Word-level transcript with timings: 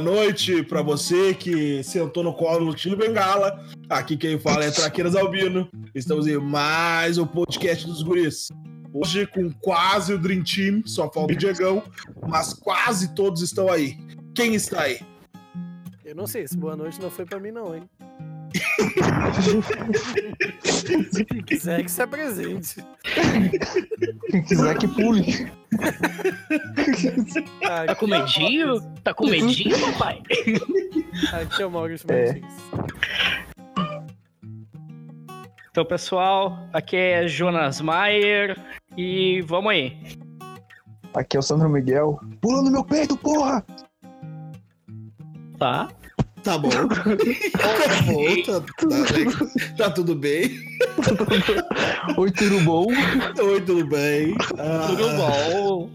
boa 0.00 0.16
noite 0.16 0.62
pra 0.62 0.80
você 0.80 1.34
que 1.34 1.84
sentou 1.84 2.24
no 2.24 2.32
colo 2.32 2.70
do 2.70 2.74
Tilo 2.74 2.96
Bengala. 2.96 3.62
Aqui 3.88 4.16
quem 4.16 4.38
fala 4.38 4.64
é 4.64 4.70
Traqueiras 4.70 5.14
Albino. 5.14 5.68
Estamos 5.94 6.26
em 6.26 6.38
mais 6.38 7.18
um 7.18 7.26
podcast 7.26 7.86
dos 7.86 8.02
guris. 8.02 8.48
Hoje 8.94 9.26
com 9.26 9.52
quase 9.52 10.14
o 10.14 10.18
Dream 10.18 10.42
Team, 10.42 10.82
só 10.86 11.10
falta 11.12 11.34
o 11.34 11.36
Diegão, 11.36 11.82
mas 12.26 12.54
quase 12.54 13.14
todos 13.14 13.42
estão 13.42 13.70
aí. 13.70 13.98
Quem 14.34 14.54
está 14.54 14.82
aí? 14.82 15.00
Eu 16.02 16.14
não 16.14 16.26
sei, 16.26 16.48
se 16.48 16.56
boa 16.56 16.74
noite 16.74 16.98
não 17.00 17.10
foi 17.10 17.26
pra 17.26 17.38
mim 17.38 17.50
não, 17.50 17.74
hein? 17.74 17.82
Quem 21.28 21.42
quiser 21.42 21.82
que 21.84 21.90
se 21.90 22.02
apresente. 22.02 22.84
Quem 24.30 24.42
quiser 24.42 24.78
que 24.78 24.88
pule. 24.88 25.50
Tá 27.86 27.94
com 27.94 28.06
medinho? 28.06 28.80
Tá 29.02 29.14
com 29.14 29.26
medinho, 29.26 29.78
papai? 29.92 30.22
Aqui 31.32 31.62
é 31.62 31.66
o 31.66 31.70
Maurício. 31.70 32.06
Martins. 32.08 32.44
Então, 35.70 35.84
pessoal, 35.84 36.68
aqui 36.72 36.96
é 36.96 37.28
Jonas 37.28 37.80
Maier 37.80 38.58
e 38.96 39.40
vamos 39.42 39.70
aí. 39.70 39.96
Aqui 41.14 41.36
é 41.36 41.40
o 41.40 41.42
Sandro 41.42 41.68
Miguel. 41.68 42.18
Pula 42.40 42.62
no 42.62 42.70
meu 42.70 42.84
peito, 42.84 43.16
porra! 43.16 43.64
Tá? 45.58 45.88
Tá 46.42 46.56
bom. 46.56 46.68
tá 47.52 48.02
bom, 48.06 48.42
tá, 48.44 48.60
tá- 48.60 49.74
tá 49.76 49.90
tudo 49.90 50.14
bem. 50.14 50.58
Oi, 52.16 52.30
tudo 52.32 52.60
bom? 52.60 52.86
Oi, 52.86 53.60
tudo 53.60 53.86
bem? 53.86 54.34
Ah, 54.58 54.86
Tudo 54.88 55.04
bom? 55.16 55.90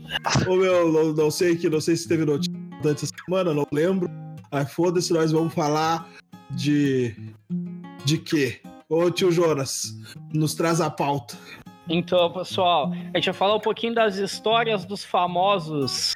Ô 0.47 0.55
meu, 0.55 0.91
não, 0.91 1.13
não 1.13 1.31
sei 1.31 1.55
que 1.55 1.69
não 1.69 1.81
sei 1.81 1.95
se 1.95 2.07
teve 2.07 2.25
notícia 2.25 2.53
durante 2.81 3.03
essa 3.05 3.13
semana, 3.25 3.53
não 3.53 3.65
lembro. 3.71 4.09
Aí 4.51 4.65
foda-se, 4.65 5.11
nós 5.13 5.31
vamos 5.31 5.53
falar 5.53 6.07
de. 6.51 7.15
De 8.03 8.17
quê? 8.19 8.61
Ô 8.87 9.09
tio 9.09 9.31
Jonas, 9.31 9.95
nos 10.31 10.53
traz 10.53 10.79
a 10.79 10.89
pauta. 10.91 11.35
Então, 11.89 12.31
pessoal, 12.31 12.91
a 13.13 13.17
gente 13.17 13.25
vai 13.25 13.33
falar 13.33 13.55
um 13.55 13.59
pouquinho 13.59 13.95
das 13.95 14.17
histórias 14.17 14.85
dos 14.85 15.03
famosos, 15.03 16.13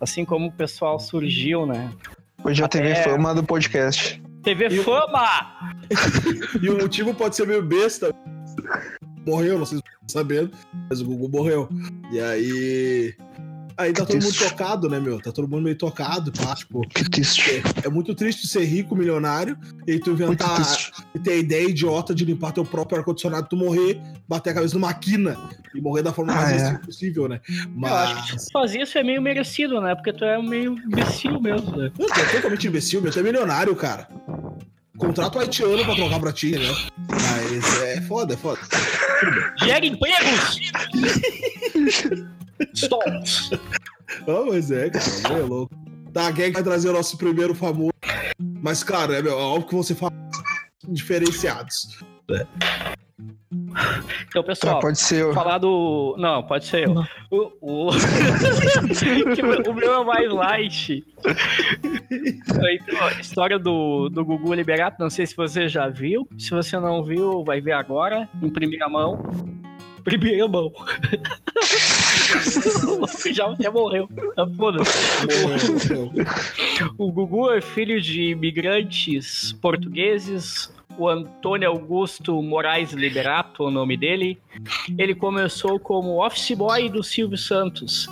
assim 0.00 0.24
como 0.24 0.46
o 0.48 0.52
pessoal 0.52 0.98
surgiu, 1.00 1.66
né? 1.66 1.90
Hoje 2.44 2.62
a 2.62 2.68
TV 2.68 2.88
É. 2.90 3.02
Fama 3.02 3.34
do 3.34 3.42
podcast. 3.42 4.22
TV 4.42 4.68
E 4.68 4.78
o- 4.80 4.84
Fama! 4.84 5.54
E 6.62 6.68
o 6.70 6.78
motivo 6.78 7.14
pode 7.14 7.36
ser 7.36 7.46
meio 7.46 7.62
besta. 7.62 8.10
Morreu, 9.26 9.58
não 9.58 9.66
sei 9.66 9.78
se 9.78 9.82
vocês 9.84 9.94
estão 10.06 10.22
sabendo, 10.22 10.50
mas 10.88 11.00
o 11.00 11.06
Gugu 11.06 11.28
morreu. 11.30 11.68
E 12.12 12.20
aí. 12.20 13.14
Aí 13.76 13.92
tá 13.92 14.02
Que 14.02 14.12
todo 14.12 14.22
mundo 14.22 14.32
triste. 14.34 14.48
tocado, 14.50 14.88
né, 14.88 15.00
meu? 15.00 15.20
Tá 15.20 15.32
todo 15.32 15.48
mundo 15.48 15.62
meio 15.62 15.76
tocado, 15.76 16.30
pá. 16.32 16.54
Tipo, 16.54 16.80
Que 16.88 17.04
triste. 17.10 17.62
é 17.82 17.88
muito 17.88 18.14
triste 18.14 18.46
ser 18.46 18.64
rico, 18.64 18.94
milionário, 18.94 19.58
e 19.86 19.98
tu 19.98 20.10
inventar 20.12 20.60
e 21.14 21.18
ter 21.18 21.32
a 21.32 21.36
ideia 21.36 21.68
idiota 21.68 22.14
de 22.14 22.24
limpar 22.24 22.52
teu 22.52 22.64
próprio 22.64 22.98
ar-condicionado, 22.98 23.48
tu 23.48 23.56
morrer, 23.56 24.00
bater 24.28 24.50
a 24.50 24.54
cabeça 24.54 24.74
numa 24.74 24.94
quina 24.94 25.36
e 25.74 25.80
morrer 25.80 26.02
da 26.02 26.12
forma 26.12 26.32
Ah, 26.32 26.36
mais 26.42 26.62
é. 26.62 26.74
possível, 26.78 27.28
né? 27.28 27.40
Mas. 27.74 27.90
Eu 27.90 27.96
acho 27.98 28.32
que 28.32 28.38
se 28.40 28.46
tu 28.46 28.52
fazer 28.52 28.80
isso 28.82 28.96
é 28.98 29.02
meio 29.02 29.20
merecido, 29.20 29.80
né? 29.80 29.94
Porque 29.94 30.12
tu 30.12 30.24
é 30.24 30.40
meio 30.40 30.76
imbecil 30.78 31.40
mesmo, 31.40 31.76
né? 31.76 31.90
Não, 31.98 32.06
tu 32.06 32.20
é 32.20 32.24
totalmente 32.26 32.66
imbecil, 32.68 33.02
meu. 33.02 33.10
Tu 33.12 33.18
é 33.18 33.22
milionário, 33.22 33.74
cara. 33.74 34.08
Contrata 34.96 35.36
o 35.38 35.40
haitiano 35.40 35.84
pra 35.84 35.96
trocar 35.96 36.20
pra 36.20 36.32
ti, 36.32 36.52
né? 36.52 36.68
Mas 37.10 37.82
é 37.82 38.00
foda, 38.02 38.34
é 38.34 38.36
foda. 38.36 38.60
Gera 39.58 39.84
empregos! 39.84 40.60
Stop! 42.74 43.04
Não, 44.26 44.46
mas 44.52 44.70
é, 44.70 44.90
cara, 44.90 45.38
é 45.38 45.42
louco. 45.42 45.74
Tá, 46.12 46.32
quem 46.32 46.44
é 46.46 46.50
vai 46.50 46.62
trazer 46.62 46.88
o 46.90 46.92
nosso 46.92 47.16
primeiro 47.18 47.54
famoso? 47.54 47.90
Mas, 48.62 48.82
claro, 48.84 49.12
é, 49.12 49.20
meu, 49.22 49.32
é 49.32 49.42
óbvio 49.42 49.68
que 49.68 49.74
você 49.74 49.94
fala 49.94 50.12
diferenciados. 50.88 51.98
Então, 54.28 54.42
Tá, 54.42 54.42
pessoal, 54.42 54.80
pode 54.80 54.98
ser. 54.98 55.22
eu. 55.22 55.32
falar 55.34 55.58
do. 55.58 56.16
Não, 56.18 56.42
pode 56.42 56.66
ser 56.66 56.88
eu. 56.88 56.94
O, 57.30 57.52
o... 57.60 57.90
o 57.90 57.92
meu- 59.42 59.72
o 59.72 59.74
meu 59.74 60.02
é 60.02 60.04
mais 60.04 60.32
light. 60.32 61.04
Então, 62.10 63.00
a 63.02 63.12
história 63.20 63.58
do, 63.58 64.08
do 64.08 64.24
Gugu 64.24 64.54
Liberato, 64.54 64.96
não 65.00 65.10
sei 65.10 65.26
se 65.26 65.36
você 65.36 65.68
já 65.68 65.88
viu. 65.88 66.28
Se 66.38 66.50
você 66.50 66.78
não 66.78 67.04
viu, 67.04 67.44
vai 67.44 67.60
ver 67.60 67.72
agora, 67.72 68.28
em 68.42 68.50
primeira 68.50 68.88
mão. 68.88 69.22
Primeira 70.04 70.46
mão. 70.46 70.72
já 73.32 73.46
até 73.46 73.70
morreu. 73.70 74.08
Ah, 74.36 74.46
Foda-se. 74.46 74.92
O 76.98 77.10
Gugu 77.10 77.52
é 77.52 77.60
filho 77.60 78.00
de 78.00 78.30
imigrantes 78.30 79.52
portugueses. 79.52 80.72
O 80.96 81.08
Antônio 81.08 81.68
Augusto 81.68 82.40
Moraes 82.40 82.92
Liberato, 82.92 83.64
o 83.64 83.70
nome 83.70 83.96
dele. 83.96 84.38
Ele 84.96 85.14
começou 85.14 85.80
como 85.80 86.24
office 86.24 86.56
boy 86.56 86.88
do 86.88 87.02
Silvio 87.02 87.38
Santos. 87.38 88.08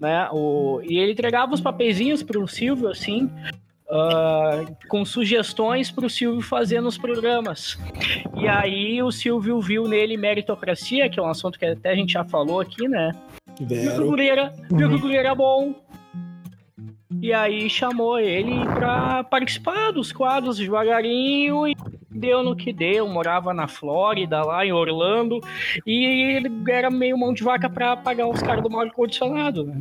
Né? 0.00 0.28
O, 0.32 0.80
e 0.82 0.98
ele 0.98 1.12
entregava 1.12 1.54
os 1.54 1.60
papeizinhos 1.60 2.22
pro 2.22 2.46
Silvio, 2.48 2.88
assim, 2.88 3.30
ah, 3.90 4.64
com 4.88 5.04
sugestões 5.04 5.90
pro 5.90 6.10
Silvio 6.10 6.42
fazer 6.42 6.80
nos 6.80 6.98
programas. 6.98 7.78
E 8.36 8.48
aí 8.48 9.02
o 9.02 9.12
Silvio 9.12 9.60
viu 9.60 9.86
nele 9.86 10.16
meritocracia, 10.16 11.08
que 11.08 11.20
é 11.20 11.22
um 11.22 11.28
assunto 11.28 11.58
que 11.58 11.66
até 11.66 11.90
a 11.90 11.96
gente 11.96 12.12
já 12.12 12.24
falou 12.24 12.60
aqui, 12.60 12.88
né? 12.88 13.14
Viu 13.60 13.94
que 13.94 14.00
o 14.00 14.20
era, 14.20 14.52
viu 14.70 14.88
que 14.88 14.94
o 14.94 15.00
guri 15.00 15.16
era 15.16 15.34
bom. 15.34 15.74
E 17.22 17.32
aí 17.32 17.70
chamou 17.70 18.18
ele 18.18 18.64
pra 18.74 19.24
participar 19.24 19.92
dos 19.92 20.12
quadros 20.12 20.58
devagarinho 20.58 21.66
e 21.66 21.76
deu 22.10 22.42
no 22.42 22.56
que 22.56 22.72
deu. 22.72 23.08
Morava 23.08 23.54
na 23.54 23.68
Flórida, 23.68 24.42
lá 24.42 24.66
em 24.66 24.72
Orlando, 24.72 25.40
e 25.86 26.04
ele 26.36 26.50
era 26.68 26.90
meio 26.90 27.16
mão 27.16 27.32
de 27.32 27.42
vaca 27.42 27.70
pra 27.70 27.96
pagar 27.96 28.26
os 28.26 28.42
caras 28.42 28.62
do 28.62 28.70
mal 28.70 28.82
ar-condicionado, 28.82 29.64
né? 29.64 29.80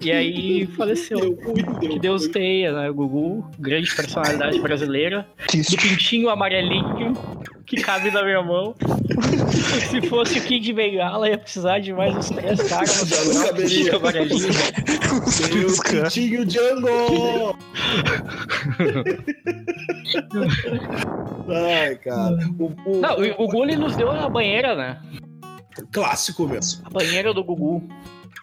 E 0.00 0.10
aí 0.10 0.66
faleceu. 0.76 1.36
Que 1.80 1.98
Deus 1.98 2.26
tenha, 2.28 2.72
né? 2.72 2.90
O 2.90 2.94
Gugu, 2.94 3.44
grande 3.58 3.94
personalidade 3.94 4.58
brasileira. 4.60 5.26
Do 5.52 5.76
pintinho 5.76 6.28
amarelinho 6.30 7.12
que 7.66 7.76
cabe 7.82 8.10
na 8.10 8.24
minha 8.24 8.42
mão. 8.42 8.74
Se 9.90 10.00
fosse 10.08 10.38
o 10.38 10.42
Kid 10.42 10.72
Bengala, 10.72 11.28
ia 11.28 11.38
precisar 11.38 11.78
de 11.78 11.92
mais 11.92 12.16
uns 12.16 12.30
três 12.30 12.60
caras. 12.68 13.10
não 13.34 13.54
pintinho 13.54 13.96
amarelinho. 13.96 14.48
Meu 15.54 16.02
pintinho 16.02 16.44
Django! 16.46 17.56
Ai, 21.48 21.96
cara. 21.96 22.36
O, 22.58 22.72
o- 22.86 23.00
Não, 23.00 23.16
o 23.18 23.34
Gugu 23.46 23.64
ele 23.64 23.76
nos 23.76 23.96
deu 23.96 24.10
a 24.10 24.28
banheira, 24.28 24.74
né? 24.74 25.00
Clássico 25.92 26.46
mesmo. 26.48 26.82
A 26.86 26.90
banheira 26.90 27.32
do 27.32 27.42
Gugu. 27.44 27.82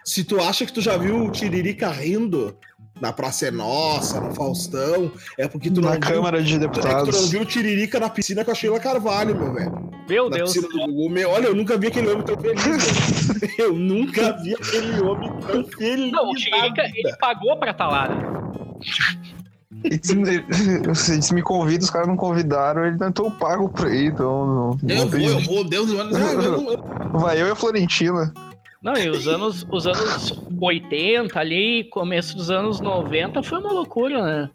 Se 0.08 0.24
tu 0.24 0.40
acha 0.40 0.66
que 0.66 0.72
tu 0.72 0.80
já 0.80 0.96
viu 0.96 1.26
o 1.26 1.30
Tiririca 1.32 1.90
rindo 1.90 2.56
na 3.02 3.12
Praça 3.12 3.48
é 3.48 3.52
Nossa, 3.52 4.22
no 4.22 4.34
Faustão, 4.34 5.12
é 5.38 5.48
porque 5.50 5.70
tu 5.70 5.82
não 5.82 5.90
Na 5.90 5.96
viu. 5.96 6.00
Câmara 6.02 6.42
de 6.42 6.56
É 6.56 6.60
que 6.60 6.66
tu 6.66 6.66
não 6.66 6.72
Deputados. 6.72 7.30
viu 7.30 7.42
o 7.42 7.46
Tiririca 7.46 8.00
na 8.00 8.10
piscina 8.10 8.46
com 8.46 8.52
a 8.52 8.56
Sheila 8.56 8.80
Carvalho, 8.80 9.36
meu 9.36 9.54
velho. 9.54 9.92
Meu 10.10 10.30
Na 10.30 10.38
Deus. 10.38 10.54
piscina 10.54 10.70
do 10.72 10.80
Gugu. 10.94 11.10
Meu, 11.10 11.30
olha, 11.30 11.48
eu 11.48 11.54
nunca 11.56 11.78
vi 11.78 11.88
aquele 11.88 12.10
homem 12.10 12.24
tão 12.24 12.38
feliz. 12.38 12.64
velho. 12.64 13.54
eu 13.60 13.74
nunca 13.74 14.32
vi 14.42 14.54
aquele 14.56 15.02
homem 15.02 15.30
tão 15.46 15.64
feliz. 15.66 16.12
Não, 16.14 16.30
o 16.32 16.34
Tiririca, 16.36 16.84
ele 16.86 17.16
pagou 17.20 17.58
pra 17.58 17.72
estar 17.72 17.88
lá, 17.90 18.08
né? 18.08 18.24
Se, 20.96 21.22
se 21.22 21.34
me 21.34 21.42
convida, 21.44 21.84
os 21.84 21.90
caras 21.90 22.08
não 22.08 22.16
convidaram, 22.16 22.86
ele 22.86 22.98
não 22.98 23.12
tô 23.12 23.30
pago 23.30 23.70
pra 23.70 23.94
ir, 23.94 24.08
então 24.08 24.78
não, 24.82 24.90
Eu 24.90 24.96
não 25.06 25.08
vou, 25.10 25.20
eu 25.20 25.40
vou, 25.42 25.64
Deus, 25.64 25.90
eu, 25.90 26.04
não, 26.04 26.18
eu, 26.18 26.42
não- 26.52 26.72
eu, 26.72 27.20
Vai 27.20 27.42
eu 27.42 27.48
e 27.48 27.52
a 27.52 27.56
Florentina. 27.56 28.34
Não, 28.82 28.96
e 28.96 29.10
os 29.10 29.28
anos, 29.28 29.66
os 29.72 29.88
anos 29.88 30.40
80 30.62 31.40
ali, 31.40 31.86
começo 31.86 32.38
dos 32.38 32.52
anos 32.52 32.80
90 32.80 33.42
foi 33.42 33.60
uma 33.60 33.72
loucura, 33.72 34.22
né? 34.22 34.50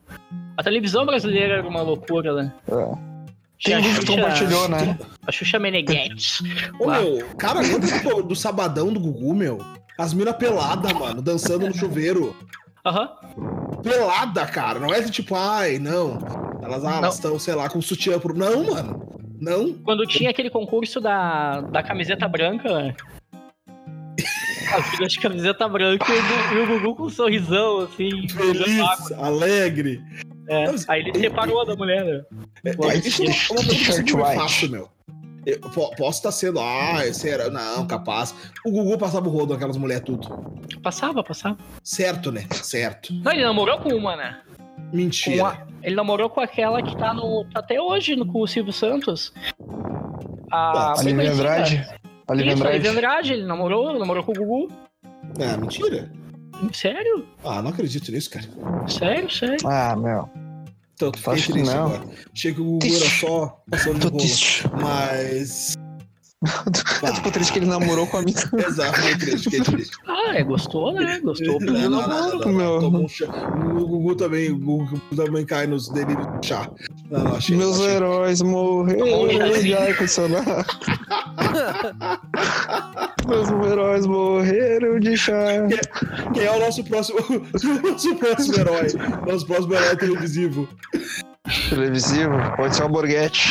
A 0.56 0.62
televisão 0.62 1.04
brasileira 1.04 1.54
era 1.58 1.68
uma 1.68 1.82
loucura, 1.82 2.34
né? 2.34 2.52
É. 2.68 3.12
Tinha 3.58 3.80
Tem 3.80 3.92
gente 3.92 4.06
que 4.06 4.16
compartilhou, 4.16 4.68
né? 4.68 4.98
A 5.26 5.32
Xuxa 5.32 5.58
Meneghetti. 5.58 6.42
Ô, 6.78 6.86
Lá. 6.86 7.00
meu, 7.00 7.26
cara, 7.36 7.60
lembra 7.60 8.00
do, 8.00 8.22
do 8.22 8.36
sabadão 8.36 8.92
do 8.92 9.00
Gugu, 9.00 9.34
meu? 9.34 9.58
As 9.98 10.12
minas 10.12 10.36
peladas, 10.36 10.92
mano, 10.92 11.22
dançando 11.22 11.66
no 11.66 11.74
chuveiro. 11.74 12.34
Aham. 12.84 13.08
Pelada, 13.82 14.46
cara. 14.46 14.80
Não 14.80 14.92
é 14.92 15.02
tipo, 15.02 15.34
ai, 15.36 15.78
não. 15.78 16.18
Elas 16.62 16.84
ah, 16.84 16.96
elas 16.96 17.14
estão, 17.14 17.38
sei 17.38 17.54
lá, 17.54 17.68
com 17.68 17.80
sutiã 17.80 18.18
pro. 18.18 18.36
Não, 18.36 18.64
mano. 18.64 19.08
Não. 19.40 19.74
Quando 19.74 20.06
tinha 20.06 20.30
aquele 20.30 20.50
concurso 20.50 21.00
da, 21.00 21.60
da 21.60 21.82
camiseta 21.82 22.26
branca, 22.28 22.94
As 24.74 24.90
vidas 24.90 25.12
de 25.12 25.20
camiseta 25.20 25.68
branca 25.68 26.06
e 26.12 26.58
o, 26.58 26.66
Gugu 26.66 26.96
com 26.96 27.02
um 27.04 27.10
sorrisão, 27.10 27.80
assim. 27.80 28.28
Feliz, 28.28 29.12
alegre. 29.18 30.02
É, 30.48 30.64
Aí 30.88 31.00
ele 31.02 31.18
separou 31.18 31.64
da 31.64 31.74
mulher, 31.76 32.04
né? 32.04 32.22
É, 32.64 32.72
Pô, 32.74 32.90
é, 32.90 32.96
isso 32.96 33.22
é 33.22 33.26
uma 33.52 33.62
T-shirt 33.68 34.12
white. 34.12 34.34
faço, 34.34 34.70
meu. 34.70 34.88
Eu 35.44 35.58
po- 35.60 35.90
posso 35.96 36.18
estar 36.18 36.30
sendo, 36.32 36.60
ah, 36.60 37.00
era. 37.24 37.50
Não, 37.50 37.86
capaz. 37.86 38.34
O 38.64 38.70
Gugu 38.70 38.96
passava 38.98 39.28
o 39.28 39.30
rodo 39.30 39.52
naquelas 39.54 39.76
mulheres 39.76 40.04
tudo. 40.04 40.28
Passava, 40.82 41.22
passava. 41.24 41.56
Certo, 41.82 42.30
né? 42.30 42.44
Certo. 42.52 43.12
Não, 43.12 43.32
ele 43.32 43.42
namorou 43.44 43.78
com 43.78 43.88
uma, 43.90 44.16
né? 44.16 44.40
Mentira. 44.92 45.46
a- 45.48 45.66
ele 45.82 45.96
namorou 45.96 46.28
com 46.30 46.40
aquela 46.40 46.80
que 46.82 46.96
tá 46.96 47.12
no. 47.14 47.44
tá 47.52 47.60
até 47.60 47.80
hoje 47.80 48.14
no, 48.14 48.24
com 48.26 48.40
o 48.42 48.46
Silvio 48.46 48.72
Santos. 48.72 49.32
A. 50.50 50.92
Ah, 50.92 50.94
Olivia 50.98 51.14
conhecida. 51.16 51.32
Andrade. 51.32 51.86
Olivia 52.32 52.54
Isso, 52.54 52.64
a 52.64 52.68
Olivia 52.68 52.90
Andrade. 52.90 53.08
Andrade, 53.08 53.32
ele 53.34 53.44
namorou, 53.44 53.98
namorou 53.98 54.24
com 54.24 54.32
o 54.32 54.34
Gugu. 54.34 54.72
Ah, 55.40 55.56
mentira. 55.56 56.10
Sério? 56.72 57.26
Ah, 57.44 57.62
não 57.62 57.70
acredito 57.70 58.10
nisso, 58.12 58.30
cara. 58.30 58.46
Sério, 58.86 59.30
sério. 59.30 59.66
Ah, 59.66 59.96
meu. 59.96 60.28
Tanto 60.96 61.18
que 61.18 61.30
triste 61.30 61.62
não. 61.62 61.86
agora. 61.86 62.02
Achei 62.32 62.54
que 62.54 62.60
o 62.60 62.64
Gugu 62.64 62.86
era 62.86 63.10
só 63.20 63.62
passando. 63.68 64.12
Mas. 64.80 65.74
Eu 66.42 67.22
tô 67.22 67.30
triste 67.30 67.52
que 67.52 67.58
ele 67.60 67.66
namorou 67.66 68.06
com 68.06 68.16
a 68.16 68.22
minha. 68.22 68.36
Exato, 68.66 69.00
fiquei 69.00 69.16
triste, 69.16 69.44
fiquei 69.44 69.60
triste. 69.60 69.96
Ah, 70.06 70.34
é, 70.34 70.42
gostou, 70.42 70.92
né? 70.92 71.20
Gostou. 71.22 71.60
Não, 71.60 71.72
não, 71.72 71.90
não, 71.90 72.08
não, 72.08 72.38
não, 72.38 72.52
meu. 72.52 72.80
tomou 72.80 73.04
um 73.04 73.08
chá. 73.08 73.26
O 73.26 73.86
Gugu 73.86 74.16
também, 74.16 74.50
o 74.50 74.58
Gugu 74.58 75.00
também 75.14 75.46
cai 75.46 75.66
nos 75.68 75.88
delírios 75.88 76.26
do 76.26 76.44
chá. 76.44 76.68
Não, 77.10 77.24
não, 77.24 77.36
achei. 77.36 77.56
Meus 77.56 77.78
achei. 77.78 77.94
heróis 77.94 78.42
morreram 78.42 79.28
de 79.62 79.74
ar-condicionado. 79.74 80.66
Meus 83.28 83.48
heróis 83.48 84.06
morreram 84.06 84.98
de 84.98 85.16
chá. 85.16 85.68
Quem 86.34 86.44
é 86.44 86.50
o 86.50 86.58
nosso 86.58 86.82
próximo, 86.84 87.18
o 87.30 87.88
nosso 87.88 88.16
próximo 88.16 88.58
herói? 88.58 88.88
Nosso 89.26 89.46
próximo 89.46 89.74
herói 89.74 89.96
televisivo. 89.96 90.68
Televisivo, 91.68 92.34
pode 92.56 92.76
ser 92.76 92.84
o 92.84 92.88
Borghetti. 92.88 93.50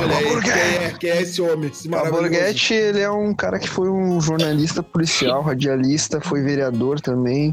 Olha 0.00 0.16
aí, 0.16 0.40
quem 0.40 0.52
é, 0.52 0.94
quem 0.98 1.10
é 1.10 1.22
esse 1.22 1.42
homem? 1.42 1.68
Esse 1.68 1.88
O? 1.88 2.10
Borghetti, 2.10 2.74
ele 2.74 3.00
é 3.00 3.10
um 3.10 3.34
cara 3.34 3.58
que 3.58 3.68
foi 3.68 3.90
um 3.90 4.20
jornalista 4.20 4.84
policial, 4.84 5.42
radialista, 5.42 6.20
foi 6.20 6.42
vereador 6.42 7.00
também. 7.00 7.52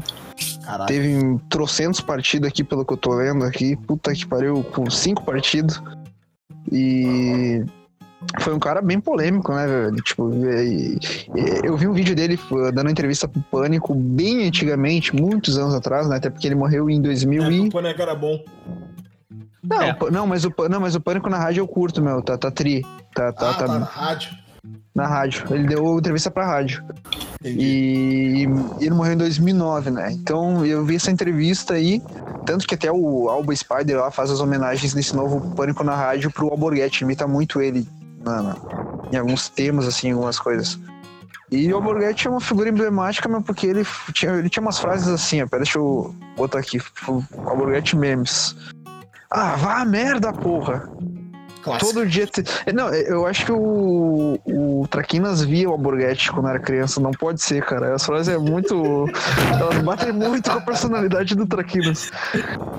Caralho. 0.64 0.86
Teve 0.86 1.40
trocentos 1.50 2.00
partidos 2.00 2.48
aqui, 2.48 2.62
pelo 2.62 2.84
que 2.84 2.92
eu 2.92 2.96
tô 2.96 3.14
lendo 3.14 3.44
aqui. 3.44 3.74
Puta 3.74 4.12
que 4.12 4.24
pariu, 4.24 4.62
com 4.62 4.88
cinco 4.88 5.24
partidos. 5.24 5.82
E 6.70 7.64
foi 8.40 8.54
um 8.54 8.60
cara 8.60 8.80
bem 8.80 9.00
polêmico, 9.00 9.52
né, 9.52 9.66
velho? 9.66 9.96
Tipo, 9.96 10.30
eu 11.64 11.76
vi 11.76 11.88
um 11.88 11.92
vídeo 11.92 12.14
dele 12.14 12.38
dando 12.72 12.88
entrevista 12.88 13.26
pro 13.26 13.42
Pânico 13.42 13.94
bem 13.94 14.46
antigamente, 14.46 15.14
muitos 15.14 15.58
anos 15.58 15.74
atrás, 15.74 16.08
né? 16.08 16.16
Até 16.16 16.30
porque 16.30 16.46
ele 16.46 16.54
morreu 16.54 16.88
em 16.88 17.02
2000 17.02 17.42
É, 17.42 17.50
e... 17.50 17.60
o 17.60 17.70
Pânico 17.70 18.00
era 18.00 18.14
bom. 18.14 18.38
Não, 19.68 19.82
É. 19.82 19.96
não, 20.10 20.26
mas 20.26 20.44
o, 20.44 20.52
não, 20.68 20.80
mas 20.80 20.94
o 20.94 21.00
Pânico 21.00 21.28
na 21.28 21.38
rádio 21.38 21.60
eu 21.62 21.68
curto, 21.68 22.02
meu. 22.02 22.22
Tá, 22.22 22.36
tá 22.38 22.50
tri. 22.50 22.82
Tá, 23.14 23.32
tá, 23.32 23.50
ah, 23.50 23.54
tá, 23.54 23.66
tá 23.66 23.78
na 23.78 23.84
rádio. 23.84 24.30
na 24.94 25.06
rádio. 25.06 25.44
Ele 25.50 25.66
deu 25.66 25.98
entrevista 25.98 26.30
pra 26.30 26.46
rádio. 26.46 26.84
Entendi. 27.40 27.64
E 27.64 28.42
ele 28.84 28.94
morreu 28.94 29.12
em 29.14 29.16
2009, 29.18 29.90
né? 29.90 30.10
Então 30.12 30.64
eu 30.64 30.84
vi 30.84 30.96
essa 30.96 31.10
entrevista 31.10 31.74
aí, 31.74 32.02
tanto 32.44 32.66
que 32.66 32.74
até 32.74 32.90
o 32.90 33.28
Alba 33.28 33.54
Spider 33.54 33.98
lá 34.00 34.10
faz 34.10 34.30
as 34.30 34.40
homenagens 34.40 34.94
nesse 34.94 35.14
novo 35.14 35.54
Pânico 35.54 35.84
na 35.84 35.94
Rádio 35.94 36.30
pro 36.30 36.48
Alborguete, 36.50 37.04
imita 37.04 37.26
muito 37.26 37.60
ele 37.60 37.86
na- 38.24 38.42
na- 38.42 38.56
em 39.12 39.16
alguns 39.16 39.48
temas, 39.48 39.86
assim, 39.86 40.10
algumas 40.12 40.38
coisas. 40.38 40.78
E 41.52 41.72
o 41.72 41.76
Alborguete 41.76 42.26
é 42.26 42.30
uma 42.30 42.40
figura 42.40 42.68
emblemática, 42.68 43.28
mas 43.28 43.44
porque 43.44 43.66
ele 43.68 43.86
tinha, 44.12 44.32
ele 44.32 44.48
tinha 44.48 44.60
umas 44.62 44.78
frases 44.80 45.06
assim, 45.06 45.40
ó, 45.42 45.46
pera, 45.46 45.62
deixa 45.62 45.78
eu 45.78 46.12
botar 46.36 46.58
aqui, 46.58 46.80
Alborguete 47.46 47.96
memes. 47.96 48.56
Ah, 49.30 49.56
vá 49.56 49.80
a 49.80 49.84
merda, 49.84 50.32
porra! 50.32 50.88
Clássico. 51.62 51.92
Todo 51.94 52.06
dia. 52.06 52.26
Te... 52.28 52.44
Não, 52.72 52.88
eu 52.94 53.26
acho 53.26 53.44
que 53.44 53.50
o, 53.50 54.38
o 54.46 54.86
Traquinas 54.88 55.42
via 55.42 55.68
o 55.68 55.72
Alborguete 55.72 56.30
quando 56.30 56.48
era 56.48 56.60
criança. 56.60 57.00
Não 57.00 57.10
pode 57.10 57.42
ser, 57.42 57.64
cara. 57.64 57.92
As 57.92 58.06
frases 58.06 58.32
é 58.32 58.38
muito. 58.38 59.04
Elas 59.58 59.82
batem 59.82 60.12
muito 60.12 60.48
com 60.48 60.58
a 60.58 60.60
personalidade 60.60 61.34
do 61.34 61.44
Traquinas. 61.44 62.12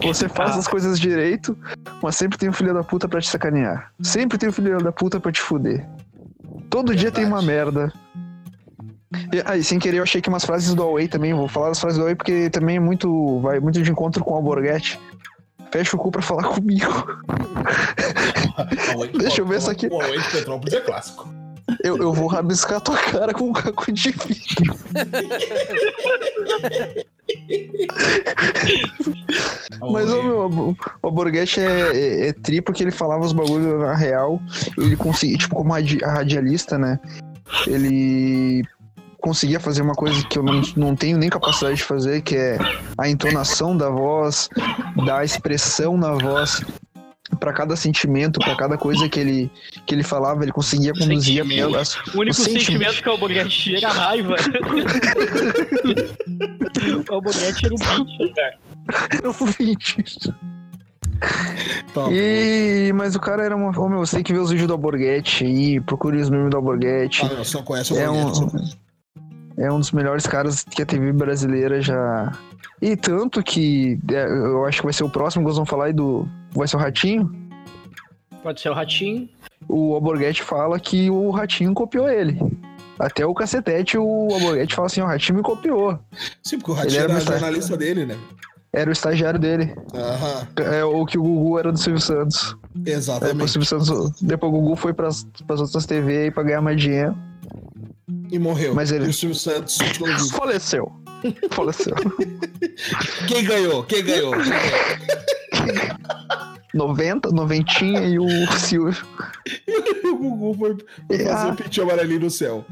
Você 0.01 0.29
faz 0.29 0.51
Ah. 0.55 0.59
as 0.59 0.67
coisas 0.69 0.97
direito, 0.97 1.57
mas 2.01 2.15
sempre 2.15 2.37
tem 2.37 2.47
um 2.47 2.53
filho 2.53 2.73
da 2.73 2.81
puta 2.81 3.09
pra 3.09 3.19
te 3.19 3.27
sacanear. 3.29 3.91
Sempre 4.01 4.37
tem 4.37 4.47
um 4.47 4.53
filho 4.53 4.77
da 4.81 4.91
puta 4.93 5.19
pra 5.19 5.33
te 5.33 5.41
fuder. 5.41 5.85
Todo 6.69 6.95
dia 6.95 7.11
tem 7.11 7.25
uma 7.25 7.41
merda. 7.41 7.91
E, 9.33 9.41
aí, 9.45 9.63
sem 9.63 9.79
querer, 9.79 9.97
eu 9.97 10.03
achei 10.03 10.21
que 10.21 10.29
umas 10.29 10.45
frases 10.45 10.73
do 10.73 10.83
Away 10.83 11.07
também. 11.09 11.33
Vou 11.33 11.47
falar 11.49 11.69
das 11.69 11.79
frases 11.79 11.97
do 11.97 12.03
Away 12.03 12.15
porque 12.15 12.49
também 12.49 12.77
é 12.77 12.79
muito. 12.79 13.39
Vai 13.41 13.59
muito 13.59 13.81
de 13.81 13.91
encontro 13.91 14.23
com 14.23 14.31
o 14.31 14.35
Alborguete. 14.35 14.97
Fecha 15.71 15.95
o 15.95 15.99
cu 15.99 16.11
pra 16.11 16.21
falar 16.21 16.43
comigo. 16.49 16.91
Deixa 19.17 19.41
eu 19.41 19.45
ver 19.45 19.57
isso 19.59 19.69
aqui. 19.71 19.87
O 19.87 19.97
Huawei 19.97 20.19
de 20.19 20.29
Petrópolis 20.29 20.73
é 20.73 20.81
clássico. 20.81 21.29
Eu, 21.83 21.97
eu 21.97 22.13
vou 22.13 22.27
rabiscar 22.27 22.79
tua 22.79 22.97
cara 22.97 23.33
com 23.33 23.49
um 23.49 23.53
caco 23.53 23.91
de 23.91 24.11
vidro. 24.11 24.73
Mas 29.91 30.11
o 30.11 30.23
meu, 30.23 30.47
o 30.49 30.77
Alborguete 31.03 31.59
é, 31.59 31.91
é, 31.95 32.27
é 32.29 32.33
tri 32.33 32.61
porque 32.61 32.83
ele 32.83 32.91
falava 32.91 33.25
os 33.25 33.33
bagulhos 33.33 33.79
na 33.79 33.95
real. 33.95 34.39
Ele 34.77 34.95
conseguia, 34.95 35.37
tipo, 35.37 35.55
como 35.55 35.73
radi- 35.73 36.03
radialista, 36.03 36.77
né? 36.77 36.99
Ele 37.65 38.63
conseguia 39.27 39.59
fazer 39.59 39.81
uma 39.81 39.93
coisa 39.93 40.25
que 40.25 40.39
eu 40.39 40.43
não, 40.43 40.61
não 40.77 40.95
tenho 40.95 41.17
nem 41.17 41.29
capacidade 41.29 41.75
de 41.75 41.83
fazer, 41.83 42.21
que 42.21 42.33
é 42.35 42.57
a 42.97 43.09
entonação 43.09 43.75
da 43.75 43.89
voz, 43.89 44.49
dar 45.05 45.25
expressão 45.25 45.97
na 45.97 46.13
voz 46.13 46.63
para 47.41 47.51
cada 47.51 47.75
sentimento, 47.75 48.39
para 48.39 48.55
cada 48.55 48.77
coisa 48.77 49.09
que 49.09 49.19
ele, 49.19 49.51
que 49.85 49.93
ele 49.93 50.03
falava, 50.03 50.43
ele 50.43 50.53
conseguia 50.53 50.93
conduzir 50.93 51.43
Sentimento. 51.43 51.75
as, 51.75 51.97
O 52.15 52.21
único 52.21 52.39
o 52.39 52.43
sentimento 52.43 53.03
que 53.03 53.09
o 53.09 53.11
Alborguete 53.11 53.49
tinha 53.49 53.79
era 53.79 53.89
raiva. 53.89 54.35
o 57.09 57.13
Alborguete 57.13 57.65
era 57.65 57.75
um 57.75 57.77
bicho, 57.77 58.33
cara. 58.33 58.57
ouvintes. 59.41 60.29
Tá. 61.93 62.09
E, 62.11 62.93
mas 62.93 63.15
o 63.15 63.19
cara 63.19 63.43
era 63.43 63.55
uma. 63.55 63.77
Ô, 63.77 63.89
meu, 63.89 63.99
você 63.99 64.15
tem 64.17 64.23
que 64.23 64.31
ver 64.31 64.39
os 64.39 64.51
vídeos 64.51 64.67
do 64.67 64.73
Alborguete 64.73 65.43
aí, 65.43 65.81
procure 65.81 66.21
os 66.21 66.29
memes 66.29 66.49
do 66.49 66.55
Alborguete. 66.57 67.25
Ah, 67.25 67.33
não, 67.35 67.43
só 67.43 67.61
conhece 67.61 67.91
o 67.93 67.97
é, 67.97 68.07
Huawei. 68.07 68.23
um, 68.23 68.86
é 69.57 69.71
um 69.71 69.79
dos 69.79 69.91
melhores 69.91 70.27
caras 70.27 70.63
que 70.63 70.81
a 70.81 70.85
TV 70.85 71.11
brasileira 71.11 71.81
já. 71.81 72.31
E 72.81 72.95
tanto 72.95 73.41
que 73.41 73.99
é, 74.11 74.25
eu 74.25 74.65
acho 74.65 74.79
que 74.79 74.85
vai 74.85 74.93
ser 74.93 75.03
o 75.03 75.09
próximo 75.09 75.43
que 75.43 75.47
nós 75.47 75.55
vamos 75.55 75.69
falar 75.69 75.85
aí 75.85 75.93
do. 75.93 76.27
Vai 76.53 76.67
ser 76.67 76.77
o 76.77 76.79
Ratinho. 76.79 77.31
Pode 78.43 78.61
ser 78.61 78.69
o 78.69 78.73
Ratinho. 78.73 79.27
O 79.67 79.95
Alborguete 79.95 80.43
fala 80.43 80.79
que 80.79 81.09
o 81.09 81.29
Ratinho 81.31 81.73
copiou 81.73 82.07
ele. 82.07 82.39
Até 82.99 83.25
o 83.25 83.33
cacetete, 83.33 83.97
o 83.97 84.27
Alborguete 84.31 84.75
fala 84.75 84.85
assim: 84.85 85.01
o 85.01 85.05
Ratinho 85.05 85.37
me 85.37 85.43
copiou. 85.43 85.99
Sim, 86.43 86.59
porque 86.59 86.71
o 86.71 86.73
Ele 86.75 86.81
Ratinho 86.81 86.99
era 87.01 87.13
era 87.13 87.13
meu 87.13 87.33
jornalista 87.33 87.77
dele, 87.77 88.05
né? 88.05 88.17
Era 88.71 88.89
o 88.89 88.93
estagiário 88.93 89.39
dele. 89.39 89.73
Aham, 89.93 90.47
É 90.71 90.83
o 90.83 91.03
que 91.05 91.17
o 91.17 91.23
Gugu 91.23 91.57
era 91.57 91.71
do 91.71 91.79
Silvio 91.79 92.01
Santos. 92.01 92.55
Depois, 92.75 92.95
o 92.95 92.99
exatamente. 92.99 93.51
Silvio 93.51 93.67
Santos, 93.67 94.21
depois 94.21 94.53
o 94.53 94.55
Gugu 94.55 94.75
foi 94.75 94.93
pras, 94.93 95.25
pras 95.47 95.61
outras 95.61 95.85
TV 95.85 96.17
aí 96.23 96.31
pra 96.31 96.43
ganhar 96.43 96.61
mais 96.61 96.79
dinheiro. 96.79 97.15
E 98.31 98.37
morreu. 98.39 98.73
Mas 98.75 98.91
ele- 98.91 99.05
E 99.05 99.09
o 99.09 99.13
Silvio 99.13 99.35
Santos. 99.37 99.77
Faleceu. 100.31 100.91
Faleceu. 101.51 101.95
Quem 103.27 103.43
ganhou? 103.43 103.83
Quem 103.83 104.03
ganhou? 104.03 104.33
90, 106.73 107.29
noventinha 107.31 108.01
e 108.01 108.19
o 108.19 108.27
Silvio. 108.57 109.03
o 110.05 110.15
Gugu 110.17 110.53
foi 110.57 110.77
foi 111.07 111.17
fazer 111.25 111.29
Ah. 111.47 111.51
o 111.51 111.55
pitinho 111.55 111.85
amarelinho 111.85 112.19
no 112.21 112.29
céu. 112.29 112.65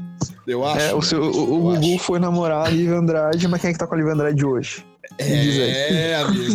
Eu 0.46 0.64
acho. 0.64 0.80
É, 0.80 0.94
o, 0.94 1.02
seu, 1.02 1.22
o, 1.22 1.46
Gugu 1.74 1.94
acho. 1.96 1.98
foi 2.04 2.18
namorar 2.20 2.66
a 2.66 2.70
Lívia 2.70 2.96
Andrade, 2.98 3.48
mas 3.48 3.60
quem 3.60 3.70
é 3.70 3.72
que 3.72 3.78
tá 3.78 3.86
com 3.86 3.94
a 3.94 3.98
Lívia 3.98 4.12
Andrade 4.12 4.44
hoje? 4.44 4.84
É, 5.18 6.16
amigo. 6.16 6.54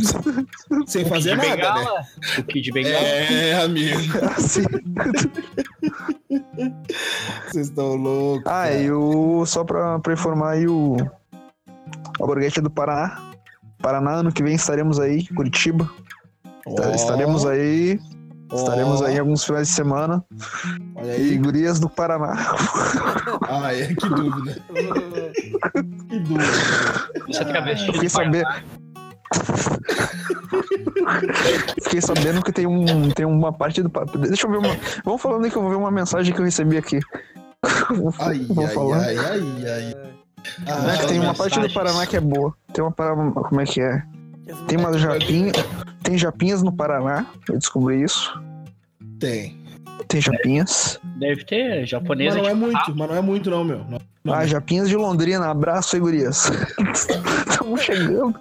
Sem 0.85 1.03
fazer 1.05 1.35
nada, 1.35 1.49
né? 1.49 1.55
Bengala. 1.55 2.01
O 2.37 2.43
Kid 2.43 2.71
Bengala. 2.71 2.95
É, 3.07 3.53
amigo. 3.63 3.97
Assim. 4.37 4.63
Vocês 7.49 7.67
estão 7.67 7.95
loucos. 7.95 8.45
Ah, 8.45 8.63
cara. 8.63 8.73
e 8.77 8.91
o. 8.91 9.45
Só 9.45 9.63
pra, 9.63 9.99
pra 9.99 10.13
informar 10.13 10.51
aí 10.51 10.67
o. 10.67 10.97
Borghetti 12.19 12.59
é 12.59 12.61
do 12.61 12.69
Paraná. 12.69 13.31
Paraná, 13.81 14.11
ano 14.15 14.31
que 14.31 14.43
vem 14.43 14.53
estaremos 14.55 14.99
aí, 14.99 15.25
Curitiba. 15.27 15.89
Ó, 16.67 16.91
Estaremos 16.93 17.45
aí. 17.47 17.99
ó, 18.51 18.55
Estaremos 18.55 19.01
aí 19.01 19.17
alguns 19.17 19.43
finais 19.43 19.67
de 19.69 19.73
semana. 19.73 20.23
Olha 20.95 21.17
E 21.17 21.31
aí. 21.31 21.37
gurias 21.37 21.79
do 21.79 21.89
Paraná. 21.89 22.35
Ah, 23.49 23.73
é, 23.73 23.87
que 23.87 24.07
dúvida. 24.07 24.61
Que 26.11 26.19
dúvida. 26.19 26.43
Essa 27.29 27.45
travesti 27.45 27.85
Fiquei 27.91 28.07
do 28.09 28.13
Paraná. 28.13 28.39
sabendo. 28.43 28.80
Fiquei 31.83 32.01
sabendo 32.01 32.41
que 32.41 32.51
tem, 32.51 32.67
um, 32.67 33.09
tem 33.09 33.25
uma 33.25 33.51
parte 33.51 33.81
do. 33.81 33.89
pa- 33.89 34.05
Deixa 34.05 34.47
eu 34.47 34.51
ver 34.51 34.57
uma. 34.57 34.75
Vamos 35.03 35.21
falando 35.21 35.45
aí 35.45 35.51
que 35.51 35.57
eu 35.57 35.61
vou 35.61 35.71
ver 35.71 35.77
uma 35.77 35.91
mensagem 35.91 36.33
que 36.33 36.39
eu 36.39 36.45
recebi 36.45 36.77
aqui. 36.77 36.99
Vou, 37.91 38.11
Ai, 38.19 38.39
vou 38.49 38.65
ai, 38.65 38.73
falar. 38.73 38.97
ai, 39.03 39.17
ai, 39.17 39.41
ai. 39.67 39.95
Ah, 40.67 40.79
Né, 40.79 40.97
que 40.97 41.07
tem 41.09 41.19
uma 41.19 41.35
parte 41.35 41.59
do. 41.59 41.71
Paraná 41.71 42.07
que 42.07 42.17
é 42.17 42.19
boa. 42.19 42.51
Tem 42.73 42.83
uma 42.83 42.91
para 42.91 43.15
Como 43.15 43.61
é 43.61 43.65
que 43.65 43.79
é? 43.79 44.01
Tem 44.67 44.79
umas 44.79 44.99
japinhas. 44.99 45.53
Tem 46.01 46.17
japinhas 46.17 46.63
no 46.63 46.73
Paraná. 46.73 47.23
Eu 47.47 47.59
descobri 47.59 48.01
isso. 48.01 48.33
Tem. 49.19 49.60
Tem 50.11 50.19
Japinhas. 50.19 50.99
Deve 51.17 51.45
ter 51.45 51.79
Mas 51.79 51.89
japonesa 51.89 52.37
não 52.37 52.49
é 52.49 52.53
muito, 52.53 52.95
mas 52.95 53.09
não 53.09 53.15
é 53.15 53.21
muito, 53.21 53.49
não, 53.49 53.63
meu. 53.63 53.77
Não, 53.79 53.97
não. 54.25 54.33
Ah, 54.33 54.45
Japinhas 54.45 54.89
de 54.89 54.97
Londrina. 54.97 55.49
Abraço 55.49 55.95
aí, 55.95 56.01
gurias. 56.01 56.51
Estamos 57.47 57.81
chegando. 57.81 58.37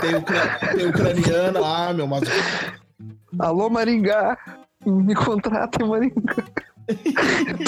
Tem, 0.00 0.16
ucra... 0.16 0.58
tem 0.74 0.86
ucraniana 0.88 1.60
lá, 1.60 1.94
meu, 1.94 2.08
mas. 2.08 2.22
Alô, 3.38 3.70
Maringá. 3.70 4.36
Me 4.84 5.14
contrata, 5.14 5.86
Maringá. 5.86 6.34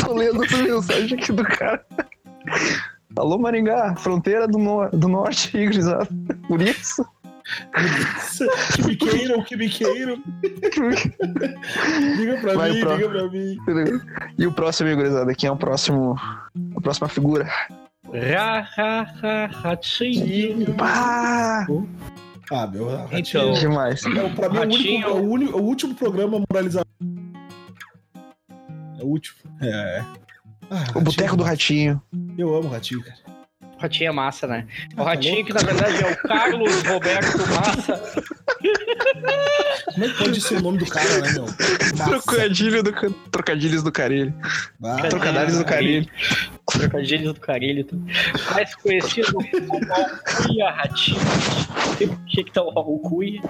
Tô 0.05 0.15
lendo 0.15 0.45
essa 0.45 0.57
mensagem 0.57 1.19
aqui 1.19 1.33
do 1.33 1.45
cara. 1.45 1.87
Alô, 3.15 3.39
Maringá. 3.39 3.95
Fronteira 3.97 4.49
do, 4.49 4.59
nor 4.59 4.91
do 4.91 5.09
norte 5.09 5.57
aí, 5.57 5.67
gurizada. 5.67 6.09
Por 6.49 6.61
isso. 6.61 7.07
que 8.75 8.83
me 8.83 8.97
queiram, 8.97 9.43
que 9.43 9.57
me 9.57 9.69
queiram. 9.69 10.23
Liga 12.17 12.37
pra 12.41 12.55
Vai, 12.55 12.73
mim, 12.73 12.81
pro- 12.81 12.97
liga 12.97 13.09
pra 13.09 13.29
mim. 13.29 13.57
E 14.39 14.47
o 14.47 14.53
próximo 14.53 14.95
gurizada? 14.95 15.35
Quem 15.35 15.49
é 15.49 15.53
o 15.53 15.57
próximo... 15.57 16.15
A 16.77 16.81
próxima 16.81 17.09
figura? 17.09 17.45
Ra, 18.13 18.61
ra, 18.61 19.03
ra, 19.03 19.47
ratinho. 19.47 20.75
Ah, 20.81 21.67
Ah, 22.51 22.67
meu. 22.67 22.89
Então, 23.13 23.53
demais. 23.53 24.05
É, 24.05 24.23
o- 24.25 24.35
pra 24.35 24.49
mim, 24.49 24.57
é 24.57 24.61
o, 24.61 24.63
único, 24.65 24.75
Ratinho. 24.75 25.05
é 25.05 25.09
o, 25.11 25.31
uni- 25.31 25.51
o 25.51 25.59
último 25.63 25.95
programa 25.95 26.43
moralizador. 26.51 26.87
É 28.99 29.03
o 29.03 29.07
último. 29.07 29.37
É. 29.63 30.05
Ah, 30.71 30.85
O 30.97 31.01
Boteco 31.01 31.37
do 31.37 31.45
Ratinho. 31.45 32.03
Eu 32.37 32.55
amo 32.57 32.69
o 32.69 32.71
Ratinho, 32.73 33.03
cara. 33.03 33.17
O 33.81 33.83
ratinho 33.83 34.09
é 34.09 34.13
massa, 34.13 34.47
né? 34.47 34.67
O 34.91 35.01
Ah, 35.01 35.05
tá 35.05 35.11
ratinho, 35.11 35.43
que 35.43 35.55
na 35.55 35.61
verdade 35.63 36.05
é 36.05 36.13
o 36.13 36.17
Carlos 36.29 36.83
Roberto 36.83 37.39
Massa. 37.49 38.23
Como 39.95 40.05
é 40.05 40.09
que 40.09 40.19
pode 40.19 40.41
ser 40.43 40.57
o 40.59 40.61
nome 40.61 40.77
do 40.79 40.85
cara, 40.87 41.19
né, 41.23 41.33
meu? 41.33 41.47
Trocadilho 42.05 42.83
do, 42.83 42.93
ca- 42.93 43.09
trocadilhos 43.33 43.83
do 43.83 43.91
Carilho. 43.91 44.35
Ah, 44.85 44.97
Trocadilhos 45.09 45.57
do 45.57 45.65
Carilho. 45.65 46.07
Trocadilhos 46.73 47.35
do 47.35 47.41
Carilho. 47.41 47.85
tá? 47.85 47.97
Mais 48.55 48.75
conhecido 48.75 49.33
como 49.33 49.93
Alcuia 49.93 50.71
Ratinho. 50.71 51.19
Tinha 52.27 52.45
que 52.45 52.51
estar 52.51 52.63
o 52.63 52.71
Alcuia. 52.79 53.41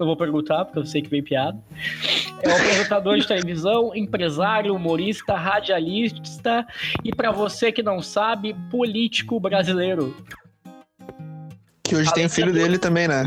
Não 0.00 0.06
vou 0.06 0.16
perguntar, 0.16 0.64
porque 0.64 0.78
eu 0.80 0.86
sei 0.86 1.02
que 1.02 1.08
vem 1.08 1.22
piada. 1.22 1.58
É 2.42 2.48
um 2.48 2.56
apresentador 2.56 3.16
de 3.18 3.26
televisão, 3.26 3.94
empresário, 3.94 4.74
humorista, 4.74 5.36
radialista 5.36 6.66
e, 7.04 7.14
pra 7.14 7.30
você 7.30 7.70
que 7.70 7.82
não 7.82 8.00
sabe, 8.02 8.54
político 8.70 9.38
brasileiro. 9.38 10.16
Que 11.84 11.94
hoje 11.94 12.12
tem 12.14 12.26
o 12.26 12.30
filho 12.30 12.52
dele 12.52 12.78
também, 12.78 13.06
né? 13.06 13.22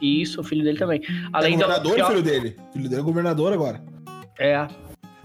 Isso, 0.00 0.40
o 0.40 0.44
filho 0.44 0.64
dele 0.64 0.78
também. 0.78 1.00
É 1.00 1.28
Além 1.32 1.56
da- 1.56 1.66
governador, 1.66 2.00
o 2.00 2.06
filho 2.06 2.22
dele. 2.22 2.56
O 2.70 2.72
filho 2.72 2.88
dele 2.88 3.00
é 3.00 3.04
governador 3.04 3.52
agora. 3.52 3.80
É. 4.38 4.66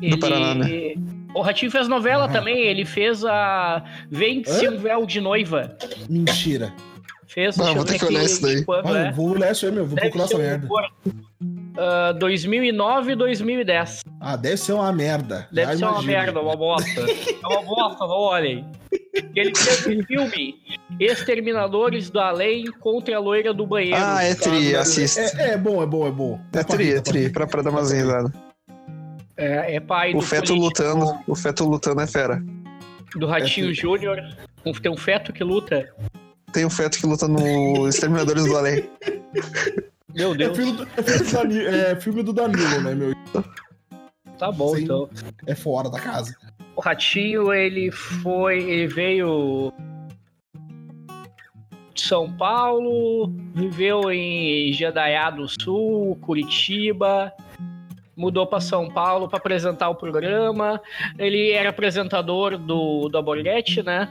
Ele... 0.01 0.17
Paraná, 0.17 0.55
né? 0.55 0.93
O 1.33 1.41
Ratinho 1.41 1.71
fez 1.71 1.87
novela 1.87 2.25
Aham. 2.25 2.33
também, 2.33 2.59
ele 2.65 2.83
fez 2.85 3.23
a 3.23 3.83
Vende-se 4.09 4.67
um 4.67 4.77
véu 4.77 5.05
de 5.05 5.21
noiva. 5.21 5.77
Mentira. 6.09 6.73
Fez, 7.27 7.57
Ah, 7.57 7.63
deixa 7.63 7.75
vou 7.77 7.85
ter 7.85 7.97
que 7.99 8.05
olhar 8.05 8.23
isso 8.25 8.41
daí. 8.41 8.65
quando 8.65 8.87
Ah, 8.93 8.99
é. 8.99 9.11
vou 9.13 9.29
olhar 9.29 9.51
isso 9.53 9.65
aí, 9.65 9.71
meu. 9.71 9.85
Vou 9.85 9.95
Deve 9.95 10.09
procurar 10.09 10.25
essa 10.25 10.35
um 10.35 10.39
merda. 10.39 10.65
humor. 10.65 10.83
Ah, 11.77 12.11
2009 12.19 13.13
e 13.13 13.15
2010. 13.15 14.01
Ah, 14.19 14.35
deve 14.35 14.57
ser 14.57 14.73
uma 14.73 14.91
merda. 14.91 15.47
Deve 15.49 15.71
Já 15.71 15.77
ser 15.77 15.85
uma 15.85 15.91
imagino. 15.93 16.11
merda, 16.13 16.41
uma 16.41 16.55
bosta. 16.57 17.01
é 17.01 17.47
uma 17.47 17.61
bosta, 17.63 18.05
não 18.05 18.17
olhem. 18.19 18.65
Ele 19.33 19.51
fez 19.55 19.85
o 19.85 20.03
filme 20.05 20.55
Exterminadores 20.99 22.09
do 22.09 22.19
Além 22.19 22.65
contra 22.81 23.15
a 23.15 23.19
loira 23.19 23.53
do 23.53 23.65
banheiro. 23.65 23.97
Ah, 23.97 24.21
é 24.21 24.35
tri, 24.35 24.75
assista. 24.75 25.21
É, 25.41 25.51
é 25.51 25.57
bom, 25.57 25.81
é 25.81 25.85
bom, 25.85 26.05
é 26.07 26.11
bom. 26.11 26.39
É 26.51 26.63
tri, 26.63 26.91
é 26.95 26.99
tri, 26.99 27.29
pra, 27.29 27.47
pra 27.47 27.61
dar 27.61 27.69
umas 27.69 27.91
risadas. 27.93 28.31
É, 29.41 29.75
é 29.75 29.79
pai 29.79 30.11
O 30.13 30.19
do 30.19 30.21
feto 30.21 30.53
político- 30.53 30.83
lutando, 30.83 31.19
o 31.27 31.35
feto 31.35 31.65
lutando 31.65 32.01
é 32.01 32.05
fera. 32.07 32.43
Do 33.15 33.25
Ratinho 33.25 33.71
É, 33.71 33.73
Júnior. 33.73 34.19
Tem 34.81 34.91
um 34.91 34.97
feto 34.97 35.33
que 35.33 35.43
luta. 35.43 35.89
Tem 36.53 36.63
um 36.65 36.69
feto 36.69 36.99
que 36.99 37.05
luta 37.07 37.27
no 37.27 37.87
Exterminadores 37.87 38.45
do 38.45 38.55
Além. 38.55 38.87
Meu 40.13 40.33
É, 40.33 40.37
Deus. 40.37 40.55
filme 40.57 40.73
do, 40.73 40.83
é, 40.83 41.03
filme 41.03 41.23
do 41.23 41.33
Danilo, 41.33 41.67
é 41.69 41.95
filme 41.95 42.23
do 42.23 42.33
Danilo, 42.33 42.81
né, 42.81 42.93
meu? 42.93 43.13
Tá 44.37 44.51
bom, 44.51 44.75
Sim. 44.75 44.83
então. 44.83 45.09
É 45.47 45.55
fora 45.55 45.89
da 45.89 45.99
casa. 45.99 46.35
O 46.75 46.81
Ratinho, 46.81 47.51
ele 47.53 47.89
foi. 47.91 48.59
Ele 48.61 48.87
veio. 48.87 49.73
de 51.93 52.01
São 52.03 52.31
Paulo, 52.37 53.33
viveu 53.53 54.09
em 54.11 54.71
Jandaiá 54.73 55.29
do 55.29 55.45
Sul, 55.61 56.15
Curitiba, 56.21 57.33
mudou 58.15 58.45
para 58.45 58.59
São 58.59 58.89
Paulo 58.89 59.27
para 59.27 59.37
apresentar 59.37 59.89
o 59.89 59.95
programa. 59.95 60.81
Ele 61.17 61.51
era 61.51 61.69
apresentador 61.69 62.57
do, 62.57 63.07
do 63.09 63.17
Aborguete, 63.17 63.81
né? 63.83 64.09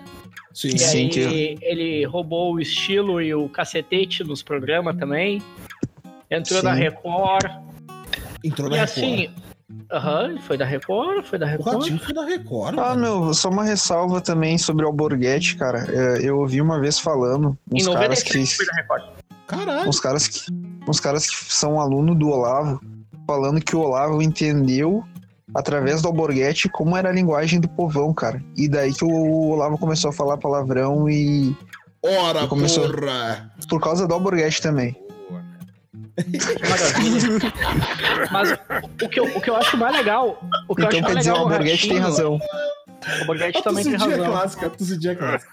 Sim, 0.52 0.68
E 0.74 0.78
Sim, 0.78 0.98
aí 0.98 1.08
que- 1.08 1.58
ele 1.62 2.04
roubou 2.04 2.54
o 2.54 2.60
estilo 2.60 3.20
e 3.22 3.34
o 3.34 3.48
cacetete 3.48 4.24
nos 4.24 4.42
programas 4.42 4.96
também. 4.96 5.42
Entrou 6.30 6.60
Sim. 6.60 6.66
na 6.66 6.72
Record. 6.72 7.50
Entrou 8.42 8.68
E 8.72 8.76
na 8.76 8.82
assim. 8.84 9.16
Record. 9.16 9.50
Aham, 9.92 10.38
foi 10.40 10.56
da 10.56 10.64
Record, 10.64 11.24
foi 11.24 11.38
da 11.38 11.46
O 11.46 11.48
Record. 11.48 11.76
Ratinho 11.82 11.98
foi 12.00 12.12
da 12.14 12.24
Record. 12.24 12.76
Ah, 12.78 12.96
mano. 12.96 13.20
meu, 13.26 13.34
só 13.34 13.48
uma 13.50 13.62
ressalva 13.62 14.20
também 14.20 14.58
sobre 14.58 14.84
o 14.84 14.88
Alborguete, 14.88 15.56
cara. 15.56 15.86
É, 15.88 16.28
Eu 16.28 16.38
ouvi 16.40 16.60
uma 16.60 16.80
vez 16.80 16.98
falando, 16.98 17.56
Em 17.72 17.76
uns 17.76 17.86
caras 17.88 18.22
que. 18.22 18.30
97 18.36 18.56
foi 18.56 18.66
da 18.66 18.72
Record. 18.72 19.02
Caralho. 19.46 19.88
Uns 19.88 20.00
caras 20.00 20.26
que. 20.26 20.40
Uns 20.88 20.98
caras 20.98 21.28
que 21.28 21.52
são 21.52 21.78
aluno 21.80 22.14
do 22.16 22.28
Olavo, 22.30 22.80
falando 23.30 23.60
que 23.60 23.76
o 23.76 23.80
Olavo 23.80 24.20
entendeu 24.20 25.04
através 25.54 26.02
do 26.02 26.08
Alborguete 26.08 26.68
como 26.68 26.96
era 26.96 27.10
a 27.10 27.12
linguagem 27.12 27.60
do 27.60 27.68
povão, 27.68 28.12
cara. 28.12 28.42
E 28.56 28.68
daí 28.68 28.92
que 28.92 29.04
o 29.04 29.50
Olavo 29.50 29.78
começou 29.78 30.10
a 30.10 30.12
falar 30.12 30.36
palavrão 30.36 31.08
e. 31.08 31.56
Ora, 32.02 32.48
Começou. 32.48 32.90
porra. 32.90 33.52
Por 33.68 33.80
causa 33.80 34.08
do 34.08 34.14
Alborguete 34.14 34.60
também. 34.60 34.96
Mas 38.32 38.50
o 39.00 39.08
que, 39.08 39.20
eu, 39.20 39.24
o 39.26 39.40
que 39.40 39.48
eu 39.48 39.54
acho 39.56 39.76
mais 39.76 39.94
legal. 39.96 40.42
O 40.68 40.74
que 40.74 40.82
eu 40.82 40.88
Então 40.88 40.88
acho 40.88 40.96
quer 40.96 41.02
mais 41.02 41.16
dizer, 41.18 41.30
o 41.30 41.34
legal 41.34 41.46
no 41.46 41.52
Alborguete 41.52 41.88
tem 41.88 41.98
razão. 41.98 42.34
O 42.36 42.40
Alborguete 43.20 43.58
A 43.58 43.62
também 43.62 43.84
tem 43.84 43.94
razão. 43.96 44.24
clássica, 44.32 44.66
a 44.66 44.70
clássica. 45.16 45.52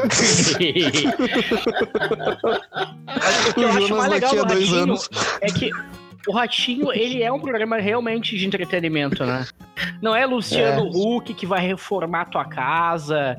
Mas 3.06 3.48
o 3.48 3.54
que 3.54 3.60
eu 3.62 3.68
O 3.68 3.70
acho 3.70 3.96
mais 3.96 4.10
legal 4.10 4.34
do 4.34 4.42
Ratinho 4.42 4.82
anos. 4.82 5.08
é 5.40 5.46
que 5.46 5.70
o 6.26 6.32
Ratinho, 6.32 6.92
ele 6.94 7.22
é 7.22 7.32
um 7.32 7.40
programa 7.40 7.78
realmente 7.78 8.36
de 8.36 8.46
entretenimento, 8.46 9.24
né? 9.24 9.46
Não 10.02 10.14
é 10.14 10.26
Luciano 10.26 10.86
É. 10.86 10.90
Huck 10.94 11.32
que 11.34 11.46
vai 11.46 11.60
reformar 11.66 12.26
tua 12.26 12.44
casa, 12.44 13.38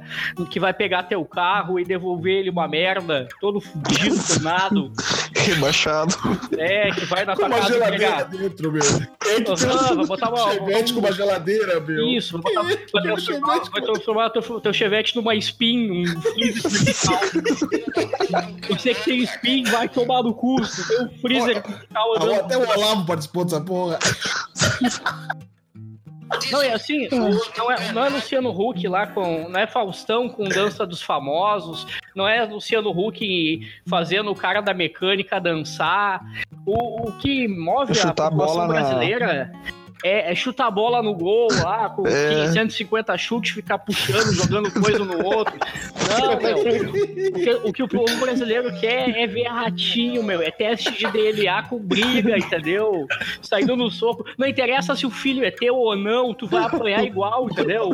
que 0.50 0.60
vai 0.60 0.74
pegar 0.74 1.04
teu 1.04 1.24
carro 1.24 1.80
e 1.80 1.86
devolver 1.86 2.40
ele 2.40 2.50
uma 2.50 2.68
merda, 2.68 3.28
todo 3.40 3.62
fudido, 3.62 4.16
queimado, 4.26 4.92
Rebaixado. 5.36 6.16
é, 6.58 6.90
que 6.92 7.06
vai 7.06 7.26
na 7.26 7.36
tua 7.36 7.48
uma 7.48 7.58
casa 7.58 7.74
geladeira 7.74 8.08
pegar. 8.10 8.24
dentro, 8.24 8.72
meu. 8.72 8.82
Quem 9.20 9.44
que 9.44 9.96
vai 9.96 10.06
botar 10.08 10.30
uma- 10.30 10.52
chevette 10.54 10.94
com 10.94 11.00
uma 11.00 11.12
geladeira, 11.12 11.80
meu? 11.80 12.08
Isso, 12.08 12.40
vai, 12.40 12.54
botar, 12.54 12.64
vai, 12.68 12.76
Tem 12.78 12.86
um 12.86 13.02
transformar, 13.04 13.54
chevette 13.54 13.72
vai 13.72 13.82
transformar 13.82 14.30
teu, 14.32 14.60
teu 14.62 14.74
chevette 14.74 15.16
numa 15.16 15.36
spin, 15.36 15.92
um. 15.92 16.04
Você 18.70 18.94
que 18.94 19.04
tem 19.06 19.20
spin, 19.24 19.64
vai 19.66 19.88
tomar 19.90 20.24
no 20.24 20.34
cu. 20.34 20.56
Tem 20.88 21.02
um 21.06 21.10
freezer 21.20 21.54
vertical 21.64 22.14
Ah, 22.14 22.18
andando. 22.24 22.40
Até 22.42 22.58
o 22.58 22.71
Olavo 22.78 23.06
participou 23.06 23.44
dessa 23.44 23.62
porra. 23.62 24.00
Não, 26.50 26.62
é 26.62 26.72
assim, 26.74 27.10
não 27.58 27.72
é, 27.72 27.92
não 27.92 28.06
é 28.06 28.10
Luciano 28.10 28.50
Huck 28.50 28.88
lá 28.88 29.06
com. 29.08 29.50
Não 29.50 29.60
é 29.60 29.68
Faustão 29.68 30.30
com 30.30 30.46
dança 30.48 30.86
dos 30.88 31.02
famosos, 31.02 31.86
não 32.16 32.26
é 32.26 32.44
Luciano 32.46 32.90
Huck 32.90 33.68
fazendo 33.88 34.32
o 34.32 34.36
cara 34.36 34.62
da 34.62 34.74
mecânica 34.74 35.42
dançar. 35.42 36.22
O, 36.66 37.10
o 37.10 37.12
que 37.18 37.48
move 37.50 37.92
a 37.92 37.96
Chutar 37.96 38.28
a 38.28 38.30
população 38.32 38.56
bola 38.56 38.68
na- 38.68 38.74
brasileira 38.74 39.52
é, 40.04 40.32
é 40.32 40.36
chutar 40.36 40.68
a 40.68 40.72
bola 40.72 41.02
no 41.02 41.14
gol 41.14 41.48
lá, 41.64 41.90
com 41.90 42.08
É. 42.08 42.52
150 42.52 43.18
chutes, 43.18 43.52
ficar 43.52 43.78
puxando, 43.80 44.34
jogando 44.34 44.72
coisa 44.72 45.00
no 45.06 45.24
outro. 45.26 45.54
Não, 46.10 46.38
meu. 46.42 46.58
O 46.58 47.34
que, 47.34 47.54
o 47.70 47.74
que 47.74 47.84
o 47.84 47.88
povo 47.88 48.16
brasileiro 48.18 48.72
quer 48.80 49.10
é 49.10 49.28
ver 49.28 49.48
ratinho, 49.48 50.24
meu. 50.24 50.42
É 50.42 50.52
teste 50.52 50.92
de 50.92 51.08
DNA 51.12 51.64
com 51.64 51.78
briga, 51.80 52.38
entendeu? 52.38 53.06
Saindo 53.42 53.76
no 53.76 53.90
soco. 53.90 54.26
Não 54.38 54.48
interessa 54.48 54.96
se 54.96 55.06
o 55.06 55.12
filho 55.12 55.44
é 55.46 55.52
teu 55.52 55.76
ou 55.76 55.96
não, 55.96 56.34
tu 56.34 56.48
vai 56.48 56.64
apanhar 56.64 57.04
igual, 57.04 57.48
entendeu? 57.50 57.90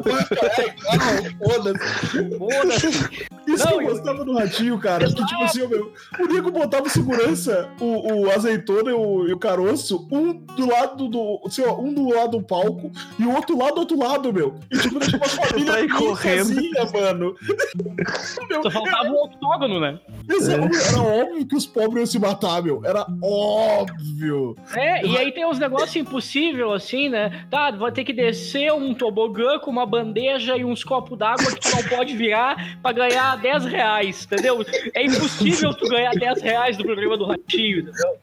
Foda-se. 1.37 2.37
Foda-se. 2.37 3.27
Isso 3.47 3.63
Não, 3.65 3.77
que 3.77 3.83
eu 3.85 3.87
eu- 3.89 3.95
gostava 3.95 4.25
do 4.25 4.33
ratinho, 4.33 4.77
cara. 4.77 5.07
Que 5.07 5.13
tipo 5.25 5.43
assim, 5.43 5.61
ó, 5.63 5.67
meu, 5.69 5.93
o 6.19 6.25
Nico 6.27 6.51
botava 6.51 6.89
segurança, 6.89 7.69
o, 7.79 8.25
o 8.25 8.31
azeitona 8.31 8.91
e 8.91 8.93
o, 8.93 9.27
e 9.27 9.33
o 9.33 9.37
caroço, 9.39 10.05
um 10.11 10.33
do 10.33 10.67
lado 10.69 11.07
do. 11.07 11.41
Assim, 11.45 11.63
ó, 11.63 11.77
um 11.79 11.93
do 11.97 12.15
lado 12.15 12.37
do 12.37 12.43
palco 12.43 12.91
e 13.17 13.23
o 13.23 13.33
outro 13.33 13.57
lado 13.57 13.75
do 13.75 13.79
outro 13.81 13.97
lado, 13.99 14.33
meu. 14.33 14.55
E 14.71 14.77
tipo, 14.77 14.99
deixava 14.99 15.25
a 15.25 15.29
família 15.47 15.89
correndo. 15.95 16.45
sozinha, 16.45 16.85
mano. 16.93 17.35
Meu, 18.49 18.63
Só 18.63 18.71
faltava 18.71 19.09
um 19.09 19.23
octógono, 19.23 19.79
né? 19.79 19.99
Mas 20.27 20.47
era, 20.47 20.63
era 20.63 21.01
óbvio 21.01 21.45
que 21.45 21.55
os 21.55 21.65
pobres 21.65 21.97
iam 21.97 22.05
se 22.05 22.19
matar, 22.19 22.61
meu. 22.63 22.81
Era 22.85 23.05
óbvio. 23.21 24.55
É, 24.73 25.05
e 25.05 25.17
aí 25.17 25.31
tem 25.31 25.45
uns 25.45 25.59
negócios 25.59 25.95
impossíveis, 25.95 26.71
assim, 26.71 27.09
né? 27.09 27.45
Tá, 27.49 27.71
vai 27.71 27.91
ter 27.91 28.03
que 28.03 28.13
descer 28.13 28.71
um 28.71 28.93
tobogã 28.93 29.59
com 29.59 29.69
uma 29.69 29.85
bandeja 29.85 30.55
e 30.55 30.63
uns 30.63 30.83
copos 30.83 31.17
d'água 31.17 31.45
que 31.45 31.59
tu 31.59 31.75
não 31.75 31.83
pode 31.83 32.15
virar 32.15 32.77
pra 32.81 32.91
ganhar 32.91 33.35
10 33.37 33.65
reais, 33.65 34.23
entendeu? 34.25 34.65
É 34.93 35.05
impossível 35.05 35.73
tu 35.73 35.87
ganhar 35.89 36.11
10 36.11 36.41
reais 36.41 36.77
do 36.77 36.83
programa 36.83 37.17
do 37.17 37.25
Ratinho, 37.25 37.79
entendeu? 37.79 38.17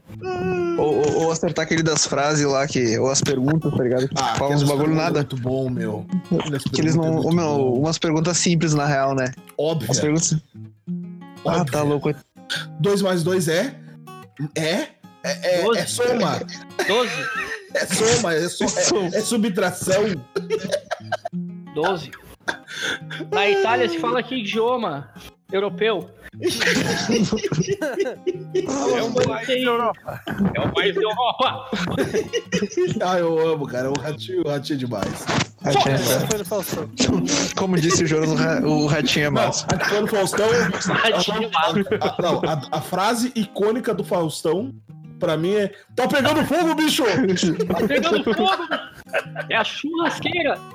Ou, 0.78 0.94
ou- 0.96 1.22
ou 1.24 1.32
acertar 1.32 1.64
aquele 1.64 1.82
das 1.82 2.06
frases 2.06 2.44
lá, 2.46 2.66
que, 2.66 2.98
ou 2.98 3.10
as 3.10 3.20
perguntas, 3.20 3.72
tá 3.74 3.82
ligado? 3.82 4.08
Que 4.08 4.14
falam 4.16 4.54
uns 4.54 4.62
aqueles 4.62 4.62
bagulho 4.68 4.94
nada. 4.94 5.18
Muito 5.20 5.36
bom, 5.36 5.68
meu. 5.70 6.06
Que 6.72 6.80
eles 6.80 6.94
não. 6.96 7.14
muito 7.14 7.32
meu, 7.34 7.46
bom. 7.46 7.80
umas 7.80 7.98
perguntas 7.98 8.36
simples, 8.38 8.74
na 8.74 8.86
real, 8.86 9.14
né? 9.14 9.32
Óbvio. 9.56 9.90
As 9.90 10.00
perguntas. 10.00 10.36
Ah, 11.46 11.58
óbvio. 11.60 11.72
tá 11.72 11.82
louco. 11.82 12.14
2 12.80 13.02
mais 13.02 13.22
2 13.22 13.48
é? 13.48 13.74
É? 14.56 14.88
É, 15.26 15.60
é, 15.60 15.62
Doze. 15.62 15.78
é 15.80 15.86
soma. 15.86 16.40
12? 16.86 17.10
É 17.74 17.86
soma, 17.86 18.34
é, 18.34 18.48
so- 18.48 18.64
é- 18.64 19.16
é 19.16 19.20
subtração. 19.20 20.04
12. 21.74 22.10
Na 23.32 23.48
Itália 23.48 23.88
se 23.88 23.98
fala 23.98 24.22
que 24.22 24.36
idioma 24.36 25.08
europeu. 25.56 26.08
É 26.40 26.46
país 29.26 29.46
da 29.64 29.70
Europa. 29.70 30.20
É 30.54 30.60
o 30.60 30.72
país 30.72 30.94
da 30.94 31.00
Europa. 31.00 31.70
Ah, 33.00 33.18
eu 33.18 33.48
amo, 33.52 33.66
cara. 33.66 33.90
O 33.90 33.98
ratinho, 33.98 34.42
o 34.44 34.48
ratinho 34.48 34.76
é 34.76 34.78
demais. 34.78 35.24
Ratinho, 35.62 36.44
Faustão. 36.44 36.88
Como 37.56 37.76
disse 37.76 38.04
o 38.04 38.06
Jonas, 38.06 38.30
o 38.64 38.84
o 38.84 38.86
ratinho 38.86 39.26
é 39.26 39.30
Não, 39.30 39.46
massa. 39.46 39.66
no 40.00 40.06
Faustão. 40.08 40.48
Ratinho 40.92 41.50
massa. 41.52 41.80
a, 42.00 42.22
não, 42.22 42.40
a, 42.44 42.62
a 42.78 42.80
frase 42.80 43.32
icônica 43.34 43.92
do 43.94 44.04
Faustão, 44.04 44.74
pra 45.20 45.36
mim, 45.36 45.54
é: 45.54 45.70
Tá 45.94 46.08
pegando 46.08 46.44
fogo, 46.44 46.74
bicho! 46.74 47.04
Tá 47.66 47.86
pegando 47.86 48.24
fogo. 48.24 48.64
É 49.48 49.56
a 49.56 49.64
churrasqueira. 49.64 50.58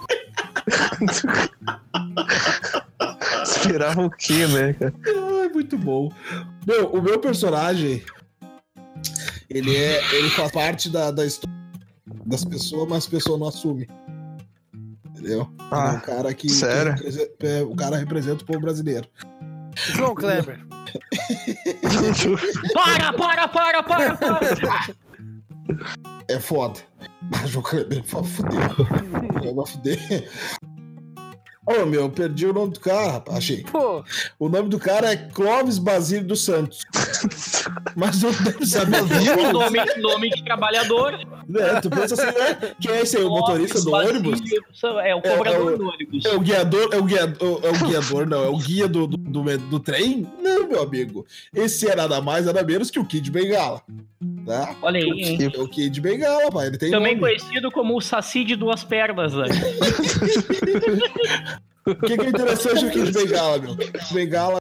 Esperava 3.58 4.06
o 4.06 4.10
quê, 4.10 4.48
né, 4.48 4.74
cara? 4.74 4.94
Ai, 5.42 5.50
muito 5.50 5.78
bom. 5.78 6.12
Meu, 6.68 6.90
o 6.92 7.02
meu 7.02 7.20
personagem, 7.20 8.04
ele 9.50 9.76
é. 9.76 10.02
Ele 10.16 10.30
faz 10.30 10.52
parte 10.52 10.90
da, 10.90 11.12
da 11.12 11.26
história 11.26 11.58
das 12.26 12.44
pessoas, 12.46 12.88
mas 12.90 13.08
a 13.08 13.10
pessoa 13.10 13.38
não 13.38 13.48
assume. 13.48 13.88
Entendeu? 15.10 15.42
é 15.60 15.76
um 15.76 15.78
Ah, 15.78 16.00
cara 16.00 16.34
que. 16.34 16.50
sério? 16.50 16.96
que 16.96 17.46
é, 17.46 17.62
o 17.64 17.76
cara 17.76 17.98
representa 17.98 18.44
o 18.44 18.46
povo 18.46 18.62
brasileiro. 18.62 19.08
João 19.76 20.16
Kleber. 20.16 20.60
Para, 22.74 23.14
para, 23.18 23.48
para, 23.48 23.84
para, 23.84 24.16
para. 24.18 24.96
É 26.28 26.40
foda. 26.40 26.80
Mas 27.32 27.56
o 27.56 27.62
Kleber 27.62 28.04
vai 28.08 28.24
fuder. 28.24 29.56
Vai 29.56 29.66
fuder. 29.66 30.30
Ô, 31.70 31.86
meu, 31.86 32.02
eu 32.02 32.10
perdi 32.10 32.48
o 32.48 32.54
nome 32.54 32.74
do 32.74 32.80
cara, 32.80 33.12
rapaz. 33.12 33.38
Achei. 33.38 33.64
Pô, 33.64 34.04
O 34.40 34.50
nome 34.50 34.70
do 34.70 34.80
cara 34.80 35.12
é 35.12 35.16
Clóvis 35.16 35.78
Basílio 35.78 36.26
dos 36.26 36.44
Santos. 36.44 36.80
Mas 37.96 38.22
não 38.24 38.32
deve 38.32 38.66
saber. 38.66 39.02
nome, 39.54 39.80
nome 39.98 40.30
de 40.32 40.44
trabalhor. 40.44 41.12
né? 41.48 41.80
Tu 41.82 41.90
pensa 41.90 42.16
assim, 42.16 42.26
né? 42.38 42.74
Quem 42.82 42.92
é 42.92 43.02
esse 43.02 43.18
aí? 43.18 43.24
O 43.24 43.30
motorista 43.30 43.82
do 43.82 43.92
ônibus? 43.92 44.40
É 45.04 45.14
o 45.14 45.22
cobrador 45.22 45.70
É, 45.70 45.72
é 45.72 45.76
o- 45.76 45.78
do 45.78 45.88
ônibus. 45.88 46.26
É 46.26 46.34
o 46.36 46.40
guiador, 46.40 46.90
é 46.92 46.98
o 46.98 47.04
guiador, 47.04 47.62
é 47.64 47.70
o 47.70 47.88
guiador, 47.88 48.28
não, 48.28 48.44
é 48.44 48.48
o 48.48 48.58
guia 48.58 48.88
do, 48.88 49.06
do, 49.06 49.18
do, 49.18 49.58
do 49.58 49.80
trem? 49.80 50.28
Não, 50.42 50.68
meu 50.68 50.82
amigo. 50.82 51.26
Esse 51.54 51.88
é 51.88 51.96
nada 51.96 52.20
mais, 52.22 52.46
nada 52.46 52.64
menos 52.64 52.90
que 52.90 53.00
o 53.00 53.06
Kid 53.06 53.30
Bengala. 53.30 53.82
Tá? 54.46 54.76
Olha 54.82 55.00
aí, 55.00 55.22
hein? 55.22 55.52
É 55.54 55.60
o 55.60 55.68
Kid 55.68 56.00
Bengala, 56.02 56.52
pai. 56.52 56.68
Ele 56.68 56.78
tem 56.78 56.92
Também 56.92 57.16
nome. 57.16 57.38
conhecido 57.38 57.72
como 57.72 57.98
o 57.98 58.02
Saci 58.02 58.44
de 58.44 58.56
duas 58.56 58.84
pernas, 58.84 59.34
né? 59.34 59.46
O 61.86 61.96
que, 61.96 62.18
que 62.18 62.26
é 62.26 62.30
interessante 62.30 62.86
no 62.86 62.92
Kid 62.92 63.12
Bengala, 63.12 63.58
meu? 63.58 63.76
Kid 63.76 64.14
Bengala. 64.14 64.60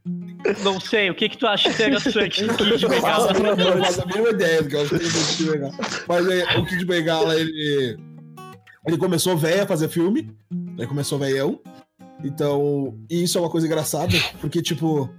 Não 0.63 0.81
sei, 0.81 1.11
o 1.11 1.15
que 1.15 1.29
que 1.29 1.37
tu 1.37 1.47
acha 1.47 1.69
interessante 1.69 2.45
do 2.45 2.57
Kid 2.57 2.89
Bengala? 2.89 3.33
eu 3.37 3.85
faço 3.85 4.03
a 4.03 4.07
mínima 4.07 4.31
ideia 4.31 4.63
do 4.63 4.69
que 4.69 4.77
eu 4.77 4.83
acho 4.83 4.99
tem 4.99 5.09
do 5.09 5.37
Kid 5.37 5.51
Bengala. 5.51 5.75
Mas 6.09 6.29
é, 6.29 6.59
o 6.59 6.67
Kid 6.67 6.85
Bengala, 6.87 7.35
ele. 7.39 7.99
Ele 8.87 8.97
começou 8.97 9.37
velho 9.37 9.63
a 9.63 9.67
fazer 9.67 9.89
filme. 9.89 10.31
Ele 10.79 10.87
começou 10.87 11.19
velhão. 11.19 11.61
Então, 12.25 12.97
e 13.11 13.23
isso 13.23 13.37
é 13.37 13.41
uma 13.41 13.51
coisa 13.51 13.67
engraçada, 13.67 14.15
porque, 14.41 14.63
tipo. 14.63 15.11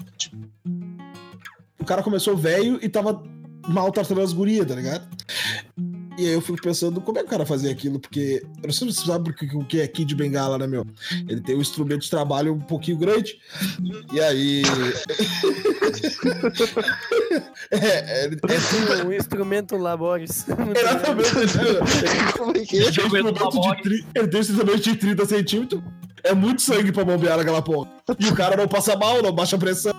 O 1.80 1.86
cara 1.86 2.02
começou 2.02 2.36
velho 2.36 2.80
e 2.82 2.89
tava 2.89 3.22
maltratando 3.69 4.21
as 4.21 4.34
gurias, 4.34 4.67
tá 4.67 4.75
ligado? 4.75 5.08
E 6.17 6.25
aí 6.27 6.34
eu 6.34 6.41
fico 6.41 6.62
pensando, 6.62 6.99
como 6.99 7.17
é 7.17 7.21
que 7.21 7.27
o 7.27 7.29
cara 7.29 7.45
fazia 7.45 7.71
aquilo? 7.71 7.97
Porque 7.97 8.43
eu 8.58 8.63
não 8.67 8.73
sei 8.73 8.91
se 8.91 8.95
você 8.99 9.05
sabe 9.08 9.29
o 9.29 9.34
que- 9.34 9.55
o 9.55 9.63
que 9.63 9.79
é 9.79 9.88
Kid 9.88 10.13
Bengala, 10.15 10.58
né, 10.58 10.67
meu? 10.67 10.86
Ele 11.29 11.39
tem 11.39 11.55
um 11.55 11.62
instrumento 11.62 12.01
de 12.01 12.10
trabalho 12.10 12.53
um 12.53 12.60
pouquinho 12.60 12.97
grande. 12.97 13.39
E 14.12 14.19
aí. 14.19 14.63
é, 17.71 18.25
ele, 18.25 18.38
é, 18.47 19.03
um 19.05 19.13
instrumento 19.13 19.77
labores. 19.77 20.45
Exatamente. 20.49 21.36
né? 21.36 22.32
Como 22.38 22.51
é 22.51 22.60
que 22.65 22.75
Ele 22.77 22.86
é? 22.86 22.89
um 22.89 22.91
ele 24.15 24.27
tem 24.27 24.39
um 24.39 24.41
instrumento 24.41 24.79
de 24.82 24.95
30 24.95 25.25
centímetros. 25.25 25.82
É 26.23 26.34
muito 26.34 26.62
sangue 26.62 26.91
pra 26.91 27.05
bombear 27.05 27.38
naquela 27.38 27.62
porra. 27.62 27.89
E 28.19 28.27
o 28.27 28.36
cara 28.36 28.58
não 28.58 28.67
passa 28.67 28.95
mal, 28.97 29.21
não 29.23 29.32
baixa 29.32 29.58
pressão. 29.58 29.93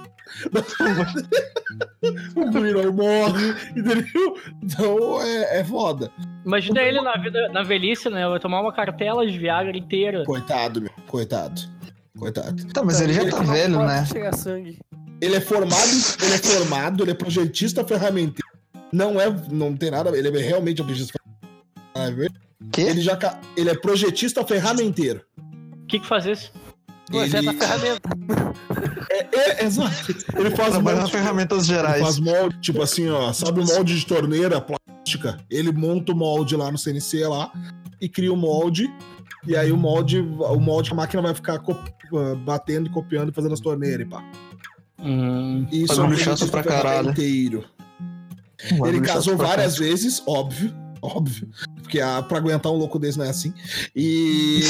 O 2.88 2.93
morre, 2.93 3.51
entendeu? 3.71 4.37
Então 4.62 5.23
é, 5.23 5.61
é 5.61 5.64
foda. 5.64 6.11
Imagina 6.45 6.83
ele 6.83 7.01
na, 7.01 7.16
vida, 7.16 7.49
na 7.49 7.62
velhice, 7.62 8.09
né? 8.09 8.27
Vai 8.29 8.40
tomar 8.40 8.61
uma 8.61 8.73
cartela 8.73 9.27
de 9.27 9.38
Viagra 9.38 9.77
inteira. 9.77 10.25
Coitado, 10.25 10.81
meu. 10.81 10.90
Coitado. 11.07 11.61
Coitado. 12.19 12.66
Tá, 12.73 12.83
mas 12.83 13.01
ele 13.01 13.12
já 13.12 13.29
tá 13.29 13.40
velho, 13.43 13.79
né? 13.79 14.05
Chega 14.07 14.33
sangue. 14.33 14.79
Ele 15.21 15.37
é 15.37 15.40
formado, 15.40 15.90
ele 16.23 16.35
é 16.35 16.38
formado, 16.38 17.05
ele 17.05 17.11
é 17.11 17.14
projetista 17.14 17.85
ferramenteiro. 17.85 18.49
Não 18.93 19.21
é, 19.21 19.31
não 19.51 19.77
tem 19.77 19.90
nada, 19.90 20.16
ele 20.16 20.29
é 20.29 20.43
realmente 20.43 20.83
um 20.83 20.87
projetista 20.87 21.19
ferramenteiro. 21.95 22.35
Que? 22.73 22.83
Ele 22.83 23.01
já 23.01 23.19
ele 23.57 23.71
é 23.71 23.75
projetista 23.75 24.45
ferramenteiro. 24.45 25.23
O 25.83 25.87
que 25.87 26.01
que 26.01 26.07
faz 26.07 26.27
isso? 26.27 26.53
Projeta 27.11 27.38
Ele- 27.51 27.59
ferramenta. 27.59 28.09
É, 29.12 29.62
é, 29.62 29.64
exato. 29.64 30.14
Ele 30.37 30.51
faz 30.51 30.75
molde, 30.75 31.01
nas 31.01 31.11
ferramentas 31.11 31.68
ele 31.68 31.77
gerais. 31.77 32.01
faz 32.03 32.18
molde, 32.20 32.57
tipo 32.61 32.81
assim, 32.81 33.09
ó, 33.09 33.33
sabe 33.33 33.61
o 33.61 33.66
molde 33.66 33.99
de 33.99 34.07
torneira 34.07 34.61
plástica? 34.61 35.37
Ele 35.51 35.73
monta 35.73 36.12
o 36.12 36.16
molde 36.16 36.55
lá 36.57 36.70
no 36.70 36.79
CNC 36.79 37.27
lá 37.27 37.51
e 38.01 38.09
cria 38.09 38.33
o 38.33 38.37
molde. 38.37 38.88
E 39.46 39.57
aí 39.57 39.73
o 39.73 39.77
molde, 39.77 40.20
o 40.20 40.61
molde 40.61 40.92
a 40.92 40.94
máquina 40.94 41.23
vai 41.23 41.35
ficar 41.35 41.57
ah, 41.57 42.35
batendo 42.44 42.87
e 42.88 42.90
copiando 42.92 43.31
e 43.31 43.35
fazendo 43.35 43.55
as 43.55 43.61
torneiras, 43.61 44.07
e 44.07 44.11
pá. 44.11 44.23
Hum, 45.03 45.66
Isso 45.73 46.01
é 46.01 46.05
um 46.05 46.16
chato 46.16 46.46
pra 46.49 46.62
caralho. 46.62 47.12
Um 48.73 48.87
Ele 48.87 49.01
casou 49.01 49.37
várias 49.37 49.77
vezes, 49.77 50.23
óbvio. 50.27 50.73
Óbvio. 51.03 51.49
Porque 51.90 52.00
a, 52.00 52.22
pra 52.22 52.38
aguentar 52.38 52.70
um 52.70 52.76
louco 52.76 53.00
desse 53.00 53.18
não 53.18 53.24
é 53.24 53.31
assim. 53.31 53.53
E. 53.96 54.61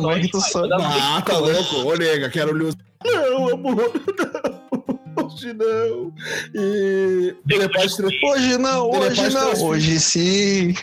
noite. 0.00 0.32
ah, 0.34 1.22
tá 1.22 1.38
louco. 1.38 1.76
Ô, 1.88 1.94
nega, 1.94 2.28
quero 2.28 2.56
lhe 2.58 2.64
usar. 2.64 2.78
Não, 3.04 3.54
amor, 3.54 3.76
não. 3.76 5.24
Hoje 5.24 5.52
não. 5.52 6.12
E. 6.52 7.36
Ele 7.48 7.62
é 7.62 7.68
pai 7.68 7.86
de 7.86 7.96
três, 7.96 8.14
Hoje 8.20 8.58
não, 8.58 8.90
hoje 8.90 9.30
não. 9.30 9.64
Hoje 9.64 10.00
sim. 10.00 10.74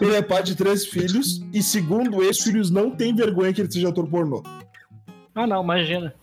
ele 0.00 0.16
é 0.16 0.22
pai 0.22 0.42
de 0.42 0.54
três 0.54 0.86
filhos. 0.86 1.42
E 1.52 1.62
segundo 1.62 2.22
eles, 2.22 2.40
filhos 2.40 2.70
não 2.70 2.90
têm 2.90 3.14
vergonha 3.14 3.52
que 3.52 3.60
ele 3.60 3.70
seja 3.70 3.90
ator 3.90 4.08
pornô. 4.08 4.42
Ah, 5.34 5.46
não, 5.46 5.62
imagina. 5.62 6.14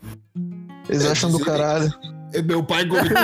Eles 0.89 1.05
acham 1.05 1.31
do 1.31 1.39
caralho. 1.39 1.93
É 2.35 2.41
Meu 2.41 2.63
pai 2.63 2.85
gosta 2.85 3.09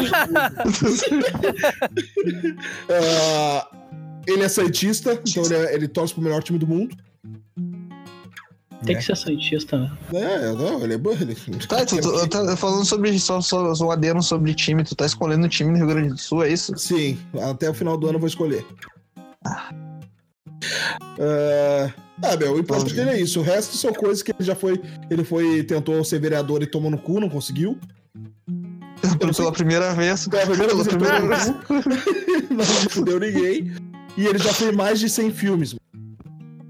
Ah, 2.89 3.67
Ele 4.28 4.43
é 4.43 4.50
santista, 4.50 5.19
então 5.28 5.43
ele, 5.45 5.56
é- 5.56 5.76
ele 5.76 5.88
torce 5.88 6.13
pro 6.13 6.21
melhor 6.24 6.43
time 6.43 6.60
do 6.60 6.67
mundo. 6.67 6.95
Tem 8.86 8.95
que 8.95 9.04
ser 9.04 9.15
santista, 9.15 9.78
né? 9.78 9.91
É, 10.13 10.54
não, 10.54 10.82
ele 10.84 10.95
é 10.95 10.97
bom. 10.97 11.12
Ele... 11.12 11.36
Tá, 11.67 11.86
tu, 11.86 12.00
tu- 12.02 12.28
tá 12.28 12.58
falando 12.58 12.84
sobre 12.86 13.17
só, 13.19 13.39
só, 13.39 13.76
só 13.76 13.86
um 13.88 13.91
adendo 13.91 14.24
sobre 14.24 14.56
time, 14.56 14.84
tu 14.84 14.95
tá 14.95 15.06
escolhendo 15.06 15.45
o 15.45 15.50
time 15.50 15.71
no 15.71 15.78
Rio 15.78 15.88
Grande 15.88 16.10
do 16.10 16.17
Sul, 16.17 16.43
é 16.43 16.50
isso? 16.52 16.76
Sim, 16.78 17.19
até 17.50 17.69
o 17.69 17.74
final 17.76 17.95
do 17.97 18.08
ano 18.08 18.15
eu 18.15 18.19
vou 18.19 18.28
escolher. 18.28 18.65
Ah, 19.45 19.69
É, 21.19 22.38
meu, 22.38 22.54
o 22.56 22.60
importante 22.60 22.93
dele 22.95 23.10
é 23.12 23.19
isso. 23.21 23.39
O 23.39 23.43
resto 23.43 23.76
são 23.78 23.93
coisas 23.93 24.24
que 24.24 24.32
ele 24.32 24.43
já 24.43 24.56
foi. 24.56 24.82
Ele 25.10 25.24
foi. 25.24 25.63
Tentou 25.63 26.04
ser 26.04 26.19
vereador 26.19 26.62
e 26.63 26.67
tomou 26.67 26.89
no 26.89 26.97
cu, 26.97 27.19
não 27.19 27.30
conseguiu. 27.30 27.78
Pela 29.36 29.52
primeira 29.52 29.94
vez. 29.94 30.28
Pela 30.28 30.46
primeira 30.46 30.76
vez, 30.76 30.88
Pela 30.88 31.00
ele 31.00 31.20
primeira 31.20 31.54
cu. 31.66 31.74
não 32.54 32.66
fudeu 32.90 33.20
ninguém. 33.20 33.74
E 34.18 34.26
ele 34.28 34.38
já 34.38 34.54
fez 34.54 34.76
mais 34.76 35.00
de 35.00 35.10
100 35.10 35.32
filmes. 35.32 35.74
mano. 35.74 36.18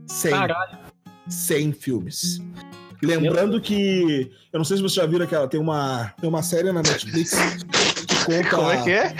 100. 0.08 0.32
Caralho. 0.32 0.78
100 1.28 1.72
filmes. 1.74 2.42
Lembrando 3.02 3.60
que. 3.60 4.32
Eu 4.54 4.60
não 4.60 4.64
sei 4.66 4.78
se 4.78 4.84
vocês 4.84 4.94
já 4.94 5.06
viram 5.06 5.26
aquela. 5.26 5.48
Tem 5.48 5.60
uma, 5.60 6.14
tem 6.20 6.30
uma 6.30 6.44
série 6.44 6.72
na 6.72 6.84
Netflix 6.84 7.32
que 8.08 8.26
conta. 8.26 8.50
Como 8.56 8.72
é 8.72 8.84
que 8.84 8.92
é? 8.92 9.14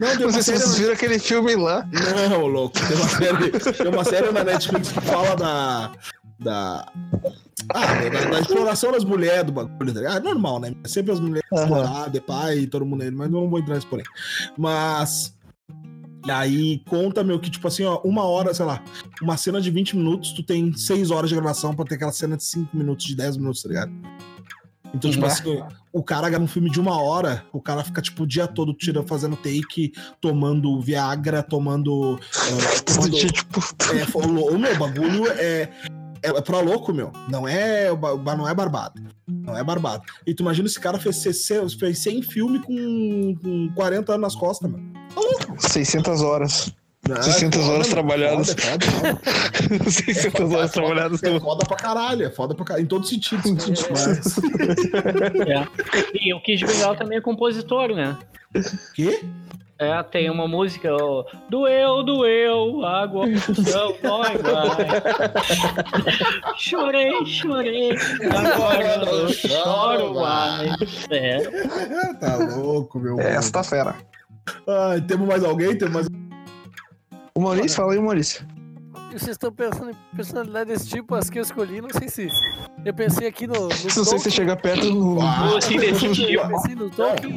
Não, 0.00 0.08
tem 0.08 0.18
Não 0.20 0.26
uma 0.28 0.32
sei 0.32 0.42
se 0.42 0.44
série. 0.44 0.58
vocês 0.58 0.78
viram 0.78 0.92
aquele 0.94 1.18
filme 1.18 1.54
lá. 1.56 1.86
Não, 2.30 2.46
louco. 2.46 2.78
Tem 2.78 2.96
uma 2.96 3.08
série, 3.08 3.50
tem 3.74 3.88
uma 3.88 4.04
série 4.04 4.30
na 4.30 4.44
Netflix 4.44 4.92
que 4.92 5.00
fala 5.02 5.36
da. 5.36 5.92
Da. 6.42 6.86
Ah, 7.74 7.86
da, 8.10 8.30
da 8.30 8.40
exploração 8.40 8.92
das 8.92 9.04
mulheres 9.04 9.44
do 9.44 9.52
bagulho, 9.52 9.92
tá 9.92 10.00
ligado? 10.00 10.16
É 10.16 10.20
normal, 10.20 10.60
né? 10.60 10.74
Sempre 10.84 11.12
as 11.12 11.20
mulheres 11.20 11.48
Aham. 11.52 11.62
exploradas, 11.62 12.14
é 12.14 12.20
pai 12.20 12.58
e 12.58 12.66
todo 12.66 12.84
mundo 12.84 13.02
aí, 13.02 13.10
mas 13.10 13.30
não 13.30 13.48
vou 13.48 13.58
entrar 13.58 13.76
nesse 13.76 13.86
porém. 13.86 14.04
Mas. 14.58 15.34
E 16.24 16.30
aí 16.30 16.82
conta, 16.88 17.24
meu, 17.24 17.40
que 17.40 17.50
tipo 17.50 17.66
assim, 17.66 17.84
ó, 17.84 18.00
uma 18.04 18.22
hora, 18.24 18.54
sei 18.54 18.64
lá, 18.64 18.80
uma 19.20 19.36
cena 19.36 19.60
de 19.60 19.70
20 19.70 19.96
minutos, 19.96 20.32
tu 20.32 20.42
tem 20.42 20.72
6 20.72 21.10
horas 21.10 21.28
de 21.28 21.34
gravação 21.34 21.74
pra 21.74 21.84
ter 21.84 21.96
aquela 21.96 22.12
cena 22.12 22.36
de 22.36 22.44
5 22.44 22.76
minutos, 22.76 23.06
de 23.06 23.16
10 23.16 23.38
minutos, 23.38 23.62
tá 23.62 23.68
ligado? 23.68 23.92
Então, 24.94 25.10
tipo 25.10 25.24
Uhum. 25.24 25.32
assim, 25.32 25.62
o 25.92 26.02
cara 26.02 26.28
grava 26.28 26.44
um 26.44 26.48
filme 26.48 26.70
de 26.70 26.78
uma 26.78 27.00
hora, 27.00 27.44
o 27.52 27.60
cara 27.60 27.82
fica, 27.82 28.00
tipo, 28.00 28.22
o 28.22 28.26
dia 28.26 28.46
todo 28.46 28.72
tira, 28.74 29.02
fazendo 29.02 29.36
take, 29.36 29.92
tomando 30.20 30.80
Viagra, 30.80 31.42
tomando. 31.42 32.20
eh, 32.46 32.82
tomando 32.84 33.16
é, 33.90 34.54
o 34.54 34.58
meu 34.58 34.76
bagulho 34.76 35.28
é, 35.32 35.68
é, 36.22 36.28
é 36.28 36.40
pra 36.40 36.60
louco, 36.60 36.92
meu. 36.92 37.12
Não 37.28 37.46
é, 37.46 37.88
não 38.36 38.48
é 38.48 38.54
barbado. 38.54 39.02
Não 39.26 39.56
é 39.56 39.64
barbado. 39.64 40.04
E 40.26 40.32
tu 40.32 40.42
imagina 40.42 40.66
esse 40.66 40.78
cara 40.78 40.98
fez, 40.98 41.16
60 41.16 41.78
fez 41.78 41.98
100 41.98 42.22
filme 42.22 42.58
com, 42.60 43.36
com 43.42 43.74
40 43.74 44.12
anos 44.12 44.22
nas 44.22 44.36
costas, 44.36 44.70
mano. 44.70 44.92
600 45.58 46.22
horas. 46.22 46.72
Não, 47.08 47.20
600 47.20 47.58
é 47.58 47.62
foda, 47.62 47.74
horas 47.74 47.88
trabalhadas. 47.88 48.48
Foda, 48.50 48.62
é 48.62 48.90
foda, 48.90 49.20
foda. 49.68 49.90
600 49.90 50.40
foda, 50.40 50.56
horas 50.56 50.70
é 50.70 50.72
trabalhadas. 50.72 51.22
É 51.22 51.40
foda 51.40 51.66
pra 51.66 51.76
caralho, 51.76 52.24
é 52.24 52.30
foda 52.30 52.54
pra 52.54 52.64
caralho. 52.64 52.84
Em 52.84 52.86
todos 52.86 53.10
os 53.10 53.14
sentidos. 53.14 53.88
Mas. 53.90 54.38
É. 55.48 55.66
E 56.14 56.32
o 56.32 56.40
Kid 56.40 56.64
Bengala 56.64 56.96
também 56.96 57.18
é 57.18 57.20
compositor, 57.20 57.92
né? 57.94 58.16
Quê? 58.94 59.20
É, 59.78 60.02
tem 60.04 60.30
uma 60.30 60.46
música, 60.46 60.94
ó, 60.94 61.24
doeu, 61.48 62.04
doeu, 62.04 62.84
água, 62.84 63.26
dói, 63.26 64.38
vai. 64.38 64.86
chorei, 66.56 67.26
chorei, 67.26 67.90
agora 68.30 69.04
eu 69.04 69.28
choro 69.30 70.14
mais. 70.14 71.06
É. 71.10 71.38
tá 72.20 72.36
louco, 72.36 73.00
meu. 73.00 73.18
É 73.18 73.24
mano. 73.24 73.36
esta 73.38 73.64
fera. 73.64 73.96
Ai, 74.68 75.00
temos 75.00 75.26
mais 75.26 75.42
alguém? 75.42 75.76
Temos 75.76 75.94
mais 75.94 76.06
O 77.34 77.40
Maurício, 77.40 77.76
fala 77.76 77.92
aí, 77.94 78.00
Maurício. 78.00 78.46
Vocês 79.12 79.32
estão 79.32 79.52
pensando 79.52 79.90
em 79.90 80.16
personalidade 80.16 80.70
desse 80.72 80.88
tipo, 80.88 81.14
as 81.14 81.28
que 81.28 81.38
eu 81.38 81.42
escolhi, 81.42 81.80
não 81.80 81.90
sei 81.90 82.08
se. 82.08 82.28
Eu 82.84 82.94
pensei 82.94 83.28
aqui 83.28 83.46
no. 83.46 83.54
no 83.54 83.68
Não 83.68 84.04
sei 84.04 84.18
se 84.18 84.30
chega 84.30 84.56
perto 84.56 84.90
no. 84.92 85.20
Ah, 85.20 85.56
Assim, 85.58 85.76
desse 85.78 86.06
Eu 86.06 86.12
tipo. 86.12 86.48
pensei 86.48 86.74
no 86.74 86.88
Tolkien. 86.90 87.36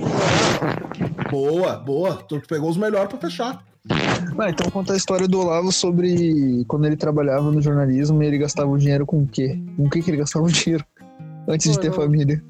Boa, 1.30 1.76
boa. 1.78 2.16
Tu 2.16 2.42
pegou 2.48 2.70
os 2.70 2.78
melhores 2.78 3.10
pra 3.10 3.18
fechar. 3.20 3.64
Ah, 3.90 4.50
então 4.50 4.70
conta 4.72 4.94
a 4.94 4.98
história 4.98 5.28
do 5.28 5.40
Olavo 5.40 5.72
sobre 5.72 6.64
quando 6.68 6.86
ele 6.86 6.96
trabalhava 6.96 7.52
no 7.52 7.62
jornalismo 7.62 8.24
e 8.24 8.26
ele 8.26 8.38
gastava 8.38 8.70
o 8.70 8.78
dinheiro 8.78 9.06
com 9.06 9.22
o 9.22 9.28
quê? 9.28 9.60
Com 9.78 9.84
o 9.86 9.90
que, 9.90 10.02
que 10.02 10.10
ele 10.10 10.18
gastava 10.18 10.46
o 10.46 10.52
dinheiro? 10.52 10.84
Antes 11.48 11.70
de 11.72 11.76
Pô, 11.78 11.82
ter 11.82 11.90
não- 11.90 11.96
família. 11.96 12.44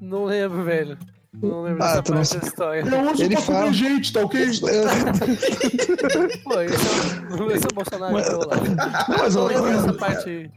Não 0.00 0.24
lembro, 0.24 0.62
velho. 0.62 0.96
Não 1.42 1.62
lembro 1.62 1.82
Ah, 1.82 2.00
dessa 2.00 2.02
parte 2.02 2.38
da 2.38 2.46
história. 2.46 2.80
Eu 2.80 3.12
uso 3.12 3.22
Ele 3.22 3.34
pra 3.36 3.44
comer 3.44 3.58
fala. 3.58 3.72
gente, 3.72 4.12
tá 4.12 4.20
ok? 4.24 4.40
Pô, 6.44 6.60
esse 6.62 6.74
é 6.74 7.42
o, 7.42 7.52
é 7.52 7.74
Bolsonaro, 7.74 8.12
Mas- 8.12 8.28
lá. 8.28 8.46
Não, 9.08 9.18
mas 9.18 9.36
o 9.36 9.38
Não 9.38 9.46
lembro 9.46 9.64
dessa 9.64 9.78
Olavo, 9.82 9.98
parte 9.98 10.28
aí. 10.30 10.50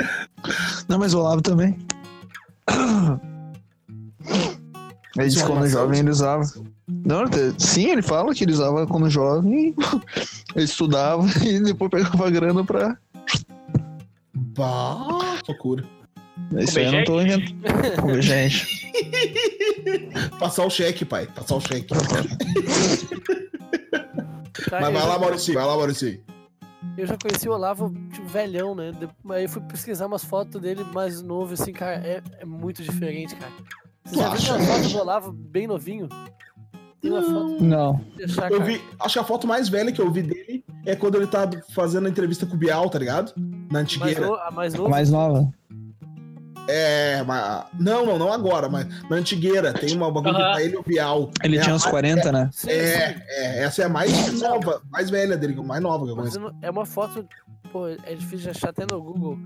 não, 0.88 1.00
mas 1.00 1.14
o 1.14 1.20
Olavo 1.20 1.42
também. 1.42 1.78
Ele 5.18 5.28
disse 5.28 5.44
que 5.44 5.50
quando 5.50 5.68
jovem 5.68 6.00
ele 6.00 6.10
usava. 6.10 6.44
Não, 6.88 7.24
sim, 7.58 7.90
ele 7.90 8.02
fala 8.02 8.34
que 8.34 8.44
ele 8.46 8.54
usava 8.54 8.88
quando 8.88 9.10
jovem, 9.10 9.76
ele 10.56 10.66
estudava 10.66 11.26
e 11.46 11.60
depois 11.60 11.92
pegava 11.92 12.30
grana 12.32 12.64
pra. 12.64 12.98
Bah, 14.34 15.06
loucura. 15.48 15.84
Isso 16.58 16.80
aí 16.80 16.86
eu 16.86 16.92
não 16.94 17.04
tô 17.04 17.22
inventando. 17.22 18.22
Gente. 18.22 18.90
Passar 20.40 20.66
o 20.66 20.70
cheque, 20.70 21.06
pai. 21.06 21.28
Passar 21.28 21.56
o 21.56 21.62
cheque. 21.62 21.88
Tá, 24.70 24.80
Mas 24.82 24.94
vai 24.94 25.08
lá, 25.08 25.20
Maurício. 25.20 25.54
Vai 25.54 25.66
lá, 25.66 25.76
Maurício. 25.76 26.24
Eu 26.98 27.08
já 27.08 27.18
conheci 27.18 27.48
o 27.48 27.54
Olavo, 27.54 27.94
tipo, 28.12 28.28
velhão, 28.28 28.76
né? 28.76 28.92
Aí 29.30 29.44
eu 29.44 29.50
fui 29.50 29.62
pesquisar 29.62 30.08
umas 30.08 30.24
fotos 30.24 30.62
dele 30.62 30.84
mais 30.94 31.22
novo, 31.22 31.54
assim, 31.54 31.72
cara, 31.72 31.96
é, 32.06 32.22
é 32.40 32.46
muito 32.46 32.84
diferente, 32.84 33.36
cara. 33.36 33.52
Você 34.04 34.16
já 34.16 34.32
acha? 34.32 34.58
viu 34.58 34.66
uma 34.66 34.74
foto 34.74 34.90
do 34.90 34.98
Olavo 34.98 35.32
bem 35.32 35.68
novinho? 35.68 36.10
Tem 37.00 37.12
uma 37.12 37.24
foto 37.24 37.64
Não. 37.64 38.02
de 38.16 38.26
achar, 38.26 38.52
Eu 38.52 38.62
vi, 38.64 38.82
acho 39.00 39.14
que 39.14 39.20
a 39.20 39.24
foto 39.24 39.48
mais 39.48 39.70
velha 39.70 39.92
que 39.92 40.02
eu 40.02 40.12
vi 40.12 40.22
dele 40.22 40.64
é 40.86 40.96
quando 40.96 41.16
ele 41.16 41.28
tá 41.28 41.50
fazendo 41.74 42.06
a 42.08 42.10
entrevista 42.10 42.46
com 42.46 42.56
o 42.56 42.58
Bial, 42.58 42.90
tá 42.90 43.00
ligado? 43.00 43.34
Na 43.38 43.80
mais 43.80 43.84
antigueira. 43.86 44.28
no, 44.28 44.36
a 44.36 44.52
mais 44.52 44.74
novo. 44.74 44.90
Mais 44.90 45.10
nova. 45.10 45.52
É, 46.68 47.24
mas. 47.24 47.66
Não, 47.80 48.06
não, 48.06 48.18
não 48.20 48.32
agora, 48.32 48.70
mas 48.70 48.88
na 49.10 49.18
antigueira. 49.18 49.74
Tem 49.74 49.96
uma 49.96 50.12
bagulho 50.12 50.34
tá 50.36 50.62
ele 50.62 50.78
o 50.78 50.84
Bial. 50.84 51.30
Ele 51.44 51.58
é 51.58 51.62
tinha 51.62 51.76
uns 51.76 51.82
mais- 51.84 51.92
40, 51.92 52.32
né? 52.32 52.50
Sim, 52.54 52.70
É, 52.70 53.24
é, 53.28 53.64
essa 53.64 53.82
é 53.82 53.86
a 53.86 53.90
mais 53.90 54.40
nova, 54.40 54.82
mais 54.90 55.10
velha 55.10 55.36
dele, 55.38 55.56
mais 55.62 55.82
nova 55.82 56.06
que 56.06 56.12
eu 56.12 56.16
conheço. 56.16 56.40
é 56.62 56.70
uma 56.70 56.86
foto, 56.86 57.26
pô, 57.72 57.88
é 57.88 58.14
difícil 58.16 58.40
de 58.40 58.50
achar 58.52 58.70
até 58.70 58.86
no 58.92 59.02
Google. 59.02 59.38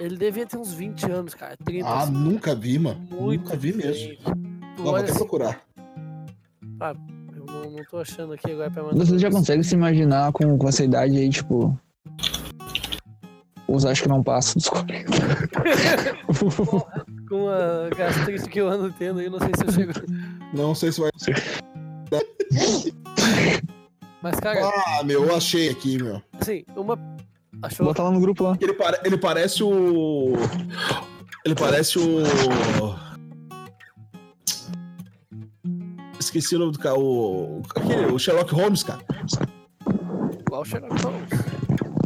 Ele 0.00 0.16
devia 0.16 0.46
ter 0.46 0.56
uns 0.56 0.72
20 0.72 1.10
anos, 1.10 1.34
cara. 1.34 1.56
30, 1.64 1.86
Ah, 1.86 2.02
assim, 2.04 2.12
nunca 2.12 2.54
vi, 2.54 2.78
mano. 2.78 2.98
muito 3.10 3.42
nunca 3.44 3.56
vi 3.56 3.72
mesmo. 3.74 4.16
Não, 4.78 4.84
vou 4.84 4.96
até 4.96 5.10
assim, 5.10 5.18
procurar. 5.18 5.60
eu 7.36 7.44
não, 7.46 7.70
não 7.70 7.84
tô 7.90 7.98
achando 7.98 8.32
aqui 8.32 8.50
agora 8.52 8.70
pra 8.70 8.82
mandar. 8.84 9.04
Você 9.04 9.18
já 9.18 9.30
consegue 9.30 9.62
se 9.62 9.74
imaginar 9.74 10.32
com, 10.32 10.56
com 10.56 10.68
essa 10.68 10.82
idade 10.84 11.16
aí, 11.18 11.28
tipo. 11.28 11.78
Os 13.74 13.86
acho 13.86 14.02
que 14.02 14.08
não 14.08 14.22
passam 14.22 14.54
dos 14.60 14.68
40. 14.68 15.08
Com 17.28 17.48
a 17.48 17.88
gastrite 17.96 18.46
que 18.50 18.60
eu 18.60 18.68
ando 18.68 18.92
tendo 18.98 19.20
aí, 19.20 19.30
não 19.30 19.38
sei 19.38 19.48
se 19.56 19.64
eu 19.66 19.72
chego. 19.72 19.92
Não 20.52 20.74
sei 20.74 20.92
se 20.92 21.00
vai. 21.00 21.10
Mas, 24.22 24.38
cara, 24.40 24.70
Ah, 24.98 25.02
meu, 25.02 25.24
eu 25.24 25.34
achei 25.34 25.70
aqui, 25.70 25.96
meu. 26.02 26.20
assim, 26.38 26.64
uma. 26.76 26.98
Achou? 27.62 27.86
Bota 27.86 28.02
lá 28.02 28.10
no 28.10 28.20
grupo 28.20 28.44
lá. 28.44 28.58
Ele, 28.60 28.74
pare- 28.74 29.00
ele 29.04 29.16
parece 29.16 29.62
o. 29.64 30.34
Ele 31.44 31.54
parece 31.54 31.98
o. 31.98 32.18
Esqueci 36.20 36.56
o 36.56 36.58
nome 36.58 36.72
do 36.72 36.78
cara. 36.78 36.98
O, 36.98 37.62
aquele, 37.74 38.06
o 38.12 38.18
Sherlock 38.18 38.54
Holmes, 38.54 38.82
cara. 38.82 39.00
Qual 40.48 40.64
Sherlock 40.64 41.02
Holmes? 41.02 41.28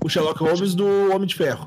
O 0.06 0.08
Sherlock 0.08 0.40
Holmes 0.40 0.72
do 0.76 0.86
Homem 1.12 1.26
de 1.26 1.34
Ferro. 1.34 1.66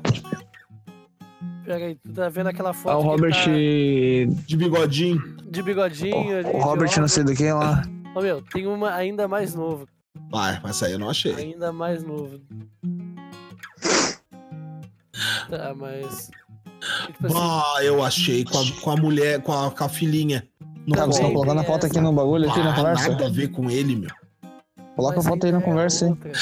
Pega 1.62 1.84
aí, 1.84 1.94
tu 1.96 2.12
tá 2.14 2.30
vendo 2.30 2.46
aquela 2.46 2.72
foto 2.72 2.94
Ah, 2.94 2.98
o 2.98 3.02
Robert. 3.02 3.34
tá 3.34 3.50
De 3.50 4.56
bigodinho. 4.56 5.36
de 5.50 5.62
bigodinho 5.62 6.38
ali. 6.38 6.48
O 6.48 6.52
de 6.52 6.58
Robert 6.64 6.98
não 6.98 7.06
sei 7.06 7.22
do 7.22 7.34
que 7.34 7.52
lá. 7.52 7.82
Ô, 8.14 8.22
meu, 8.22 8.40
tem 8.40 8.66
uma 8.66 8.94
ainda 8.94 9.28
mais 9.28 9.54
nova. 9.54 9.86
Vai, 10.30 10.58
mas 10.62 10.76
essa 10.76 10.86
aí 10.86 10.92
eu 10.92 10.98
não 10.98 11.10
achei. 11.10 11.34
Ainda 11.34 11.70
mais 11.70 12.02
novo. 12.02 12.40
Tá, 15.50 15.74
mas. 15.76 16.30
Tipo 17.08 17.26
assim, 17.26 17.36
Ah, 17.38 17.84
eu 17.84 18.02
achei 18.02 18.42
com 18.42 18.58
a, 18.58 18.62
com 18.80 18.90
a 18.90 18.96
mulher, 18.96 19.42
com 19.42 19.52
a, 19.52 19.70
com 19.70 19.84
a 19.84 19.88
filhinha. 19.90 20.48
No 20.86 20.96
Tá, 20.96 21.04
você 21.04 21.20
tá 21.20 21.30
colocando 21.30 21.60
a 21.60 21.64
foto 21.64 21.84
aqui 21.84 22.00
no 22.00 22.10
bagulho, 22.10 22.50
aqui 22.50 22.58
na 22.60 22.72
Ah, 22.72 22.74
conversa? 22.74 23.08
nada 23.10 23.26
a 23.26 23.30
ver 23.30 23.48
com 23.48 23.68
ele, 23.70 23.96
meu. 23.96 24.10
Coloca 24.96 25.14
a 25.14 25.16
mas 25.18 25.26
foto 25.26 25.44
aí 25.44 25.52
na 25.52 25.58
é 25.58 25.62
conversa 25.62 26.06
aí. 26.06 26.32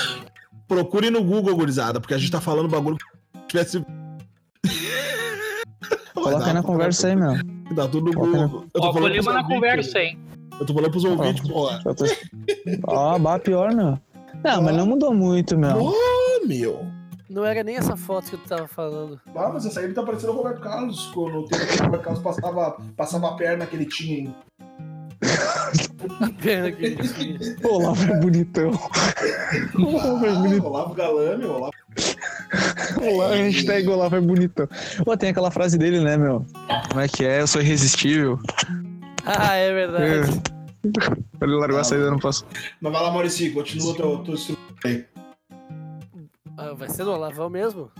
Procure 0.68 1.10
no 1.10 1.24
Google, 1.24 1.56
gurizada, 1.56 1.98
porque 2.00 2.14
a 2.14 2.18
gente 2.18 2.30
tá 2.30 2.40
falando 2.40 2.68
bagulho 2.68 2.96
que 2.96 3.06
tivesse. 3.48 3.84
Coloca 6.14 6.46
aí 6.46 6.52
na 6.52 6.62
conversa 6.62 7.08
aí, 7.08 7.16
meu. 7.16 7.32
Tá 7.74 7.88
tudo 7.88 8.06
no 8.06 8.14
Coloca 8.14 8.36
aí 8.36 8.40
na- 8.42 8.46
Google. 8.48 8.66
Eu 8.74 8.80
tô 8.80 8.86
Ó, 8.88 8.92
falando 8.92 9.14
na 9.14 9.30
ouvintes, 9.30 9.48
conversa, 9.48 9.98
hein? 10.00 10.18
Eu 10.60 10.66
tô 10.66 10.74
falando 10.74 10.90
pros 10.90 11.04
ouvintes, 11.04 11.48
porra. 11.48 11.80
Eu 11.84 11.94
tô- 11.94 12.04
Ó, 12.86 13.18
bah, 13.18 13.38
pior, 13.38 13.72
meu. 13.74 13.98
Não, 14.44 14.62
mas 14.62 14.76
não 14.76 14.86
mudou 14.86 15.14
muito, 15.14 15.56
meu. 15.58 15.76
Ô, 15.76 16.46
meu. 16.46 16.86
Não 17.30 17.44
era 17.44 17.62
nem 17.62 17.76
essa 17.76 17.96
foto 17.96 18.30
que 18.30 18.36
tu 18.38 18.48
tava 18.48 18.66
falando. 18.66 19.20
Ah, 19.34 19.50
mas 19.52 19.64
essa 19.66 19.80
aí 19.80 19.92
tá 19.92 20.02
parecendo 20.02 20.32
o 20.32 20.36
Roberto 20.36 20.60
Carlos, 20.60 21.06
quando 21.14 21.40
o 21.40 21.44
tempo 21.44 21.66
que 21.66 21.80
o 21.80 21.84
Roberto 21.84 22.02
Carlos 22.04 22.22
passava, 22.22 22.76
passava 22.96 23.28
a 23.28 23.32
perna 23.36 23.66
que 23.66 23.76
ele 23.76 23.86
tinha 23.86 24.18
em. 24.20 24.34
Olavo 27.64 28.02
é 28.04 28.20
bonitão. 28.20 28.70
Olavo 29.74 30.26
é 30.26 30.32
bonitão. 30.32 30.66
Olavo 30.66 30.94
Galame, 30.94 31.44
Olavo. 31.44 31.72
Olá, 33.02 33.34
hashtag 33.34 33.88
Olavo 33.88 34.16
é 34.16 34.20
bonitão. 34.20 34.68
Pô, 35.04 35.16
tem 35.16 35.30
aquela 35.30 35.50
frase 35.50 35.76
dele, 35.76 36.00
né, 36.00 36.16
meu? 36.16 36.46
Como 36.88 37.00
é 37.00 37.08
que 37.08 37.24
é? 37.24 37.40
Eu 37.40 37.46
sou 37.46 37.60
irresistível. 37.60 38.38
Ah, 39.24 39.54
é 39.54 39.72
verdade. 39.72 40.40
Ele 41.42 41.54
largou 41.56 41.80
a 41.80 41.84
saída, 41.84 42.10
não 42.10 42.18
posso. 42.18 42.46
Mas 42.80 42.92
vai 42.92 43.02
lá, 43.02 43.10
Maurício, 43.10 43.52
continua 43.52 43.94
teu, 43.96 44.18
teu 44.18 44.36
aí. 44.84 45.04
Ah, 46.56 46.74
vai 46.74 46.88
ser 46.88 47.04
no 47.04 47.12
Olavão 47.12 47.50
mesmo? 47.50 47.90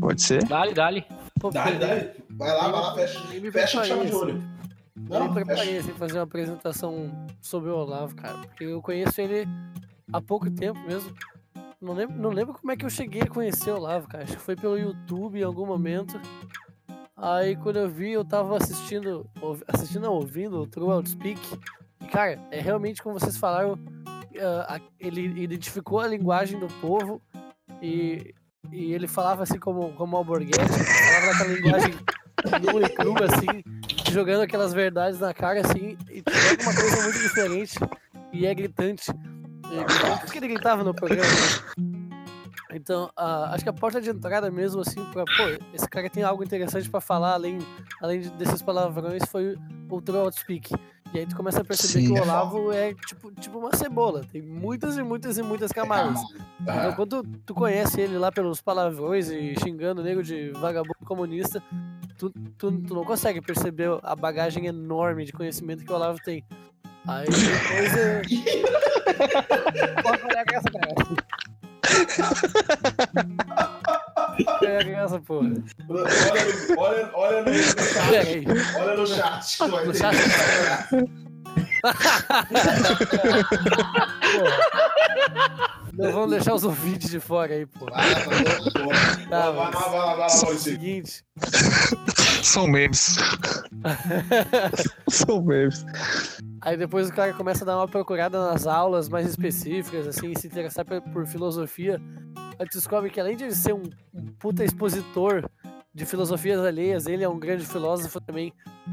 Pode 0.00 0.22
ser? 0.22 0.44
Dale, 0.44 0.72
dale. 0.72 1.04
Pô, 1.38 1.50
porque 1.50 1.72
dá. 1.72 2.12
Vai 2.30 2.48
lá, 2.56 2.68
vai 2.68 2.80
lá, 2.80 2.94
fecha. 2.94 3.20
Fecha 3.52 3.82
e 3.82 3.86
chama 3.86 4.06
de 4.06 4.14
olho. 4.14 4.59
Não, 5.08 5.28
me 5.28 5.34
preparei 5.34 5.78
assim, 5.78 5.92
fazer 5.92 6.18
uma 6.18 6.24
apresentação 6.24 7.10
sobre 7.40 7.70
o 7.70 7.76
Olavo, 7.76 8.14
cara. 8.14 8.38
Porque 8.38 8.64
eu 8.64 8.82
conheço 8.82 9.20
ele 9.20 9.46
há 10.12 10.20
pouco 10.20 10.50
tempo 10.50 10.78
mesmo. 10.80 11.12
Não 11.80 11.94
lembro, 11.94 12.16
não 12.16 12.30
lembro 12.30 12.54
como 12.54 12.70
é 12.72 12.76
que 12.76 12.84
eu 12.84 12.90
cheguei 12.90 13.22
a 13.22 13.28
conhecer 13.28 13.70
o 13.70 13.76
Olavo, 13.76 14.08
cara. 14.08 14.24
Acho 14.24 14.36
que 14.36 14.42
foi 14.42 14.56
pelo 14.56 14.78
YouTube 14.78 15.38
em 15.38 15.44
algum 15.44 15.66
momento. 15.66 16.20
Aí 17.16 17.56
quando 17.56 17.76
eu 17.76 17.88
vi, 17.88 18.12
eu 18.12 18.24
tava 18.24 18.56
assistindo, 18.56 19.28
assistindo, 19.68 20.02
não, 20.02 20.14
ouvindo 20.14 20.60
o 20.60 20.66
True 20.66 20.92
Outspeak. 20.92 21.40
E, 22.00 22.06
cara, 22.06 22.38
é 22.50 22.60
realmente 22.60 23.02
como 23.02 23.18
vocês 23.18 23.36
falaram, 23.36 23.78
ah, 24.66 24.80
ele 24.98 25.42
identificou 25.42 26.00
a 26.00 26.06
linguagem 26.06 26.58
do 26.58 26.68
povo 26.80 27.20
e, 27.82 28.34
e 28.72 28.92
ele 28.92 29.06
falava 29.06 29.42
assim 29.42 29.58
como, 29.58 29.92
como 29.92 30.16
alborguete, 30.16 30.56
falava 30.56 31.26
naquela 31.26 31.52
linguagem 31.54 31.94
nua 32.62 32.82
e 32.82 32.88
crua, 32.88 33.24
assim, 33.26 33.62
jogando 34.12 34.42
aquelas 34.42 34.72
verdades 34.72 35.18
na 35.20 35.32
cara, 35.34 35.60
assim, 35.60 35.96
e 36.10 36.22
joga 36.26 36.62
uma 36.62 36.74
coisa 36.74 37.02
muito 37.02 37.18
diferente 37.18 37.78
e 38.32 38.46
é 38.46 38.54
gritante. 38.54 39.10
É 39.10 39.84
gritante 39.84 40.20
porque 40.22 40.38
ele 40.38 40.48
gritava 40.48 40.82
no 40.84 40.94
programa. 40.94 41.24
né? 41.78 41.86
Então, 42.72 43.10
ah, 43.16 43.50
acho 43.52 43.64
que 43.64 43.70
a 43.70 43.72
porta 43.72 44.00
de 44.00 44.10
entrada 44.10 44.48
mesmo, 44.50 44.80
assim, 44.80 45.04
pra, 45.06 45.24
pô, 45.24 45.64
esse 45.74 45.88
cara 45.88 46.08
tem 46.08 46.22
algo 46.22 46.42
interessante 46.44 46.88
pra 46.88 47.00
falar, 47.00 47.32
além, 47.34 47.58
além 48.00 48.20
de- 48.20 48.30
desses 48.30 48.62
palavrões, 48.62 49.22
foi 49.28 49.56
o 49.88 50.00
True 50.00 50.18
Outspeak. 50.20 50.72
E 51.12 51.18
aí 51.18 51.26
tu 51.26 51.34
começa 51.34 51.62
a 51.62 51.64
perceber 51.64 52.06
Sim. 52.06 52.14
que 52.14 52.20
o 52.20 52.22
Olavo 52.22 52.70
é 52.72 52.94
tipo, 52.94 53.32
tipo 53.32 53.58
uma 53.58 53.74
cebola, 53.74 54.22
tem 54.30 54.40
muitas 54.40 54.96
e 54.96 55.02
muitas 55.02 55.36
e 55.36 55.42
muitas 55.42 55.72
camadas. 55.72 56.20
Então, 56.60 56.90
Ah, 56.90 56.92
quando 56.94 57.24
tu 57.44 57.52
conhece 57.52 58.00
ele 58.00 58.16
lá 58.16 58.30
pelos 58.30 58.60
palavrões 58.60 59.28
e 59.28 59.54
xingando 59.60 60.00
o 60.00 60.04
nego 60.04 60.22
de 60.22 60.50
vagabundo 60.52 60.94
comunista, 61.04 61.60
tu, 62.20 62.30
tu, 62.58 62.70
tu 62.72 62.94
não 62.94 63.04
consegue 63.04 63.40
perceber 63.40 63.88
a 64.02 64.14
bagagem 64.14 64.66
enorme 64.66 65.24
de 65.24 65.32
conhecimento 65.32 65.84
que 65.84 65.90
o 65.92 65.94
Olavo 65.94 66.18
tem. 66.24 66.44
Aí 67.08 67.24
depois 67.26 67.96
é. 67.96 68.20
Pode 70.02 70.22
olhar 70.24 70.44
com 70.44 70.54
essa, 70.56 70.70
cara. 70.70 70.94
Com 74.84 74.90
essa, 74.90 75.20
porra. 75.20 75.48
Olha, 75.88 76.04
no- 76.04 76.80
olha, 76.80 77.10
olha 77.14 77.42
no, 77.42 77.54
chat. 77.54 78.46
Olha 78.76 78.96
no 78.96 79.06
chat. 79.06 79.58
No 79.86 79.94
chat. 79.94 80.16
Não 85.92 86.12
vamos 86.12 86.30
deixar 86.30 86.54
os 86.54 86.64
ouvintes 86.64 87.10
de 87.10 87.20
fora 87.20 87.52
aí, 87.54 87.66
pô. 87.66 87.86
Tá 87.86 87.96
Vai 87.96 88.14
vai 89.28 89.54
lá, 89.54 89.70
vai 89.70 89.90
lá, 89.90 90.16
Maurício. 90.16 90.58
Seguinte. 90.58 91.24
São 92.42 92.66
memes. 92.66 93.16
São 95.08 95.42
memes. 95.42 95.84
Aí 96.62 96.76
depois 96.76 97.08
o 97.08 97.12
cara 97.12 97.32
começa 97.32 97.64
a 97.64 97.66
dar 97.66 97.76
uma 97.76 97.88
procurada 97.88 98.38
nas 98.50 98.66
aulas 98.66 99.08
mais 99.08 99.28
específicas, 99.28 100.06
assim, 100.06 100.34
se 100.34 100.46
interessar 100.46 100.84
por, 100.84 101.00
por 101.00 101.26
filosofia. 101.26 102.00
Aí 102.58 102.66
descobre 102.72 103.10
que 103.10 103.20
além 103.20 103.36
de 103.36 103.44
ele 103.44 103.54
ser 103.54 103.74
um, 103.74 103.82
um 104.14 104.26
puta 104.38 104.64
expositor 104.64 105.48
de 105.92 106.06
filosofias 106.06 106.60
alheias, 106.64 107.06
ele 107.06 107.24
é 107.24 107.28
um 107.28 107.38
grande 107.38 107.66
filósofo 107.66 108.20
também. 108.20 108.52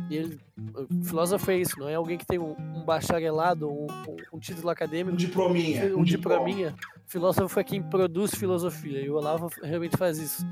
E 0.10 0.16
ele, 0.16 0.40
filósofo 1.04 1.52
é 1.52 1.58
isso, 1.58 1.80
não 1.80 1.88
é 1.88 1.96
alguém 1.96 2.18
que 2.18 2.26
tem 2.26 2.40
um, 2.40 2.56
um 2.76 2.84
bacharelado, 2.84 3.70
um, 3.70 3.86
um- 3.86 4.18
um 4.34 4.40
título 4.40 4.68
Um 4.68 4.72
acadêmico, 4.72 5.16
diplominha. 5.18 5.96
um 5.96 6.04
diplominha. 6.04 6.76
Filósofo 7.06 7.60
é 7.60 7.64
quem 7.64 7.82
produz 7.84 8.34
filosofia, 8.34 9.00
e 9.02 9.10
o 9.10 9.16
Olavo 9.16 9.50
realmente 9.62 9.96
faz 9.96 10.18
isso. 10.18 10.46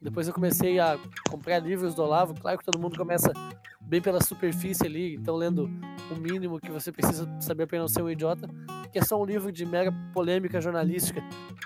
Depois 0.00 0.28
eu 0.28 0.32
comecei 0.34 0.78
a 0.78 0.96
comprar 1.28 1.58
livros 1.58 1.94
do 1.94 2.02
Olavo, 2.02 2.32
claro 2.40 2.56
que 2.58 2.64
todo 2.64 2.78
mundo 2.78 2.96
começa 2.96 3.32
bem 3.80 4.00
pela 4.00 4.22
superfície 4.22 4.86
ali, 4.86 5.14
então 5.16 5.34
lendo 5.34 5.68
o 6.10 6.14
mínimo 6.20 6.60
que 6.60 6.70
você 6.70 6.92
precisa 6.92 7.28
saber 7.40 7.66
para 7.66 7.78
não 7.80 7.88
ser 7.88 8.02
um 8.02 8.08
idiota, 8.10 8.48
que 8.92 8.98
é 8.98 9.04
só 9.04 9.20
um 9.20 9.24
livro 9.24 9.50
de 9.50 9.66
mera 9.66 9.90
polêmica 10.14 10.60
jornalística. 10.60 11.20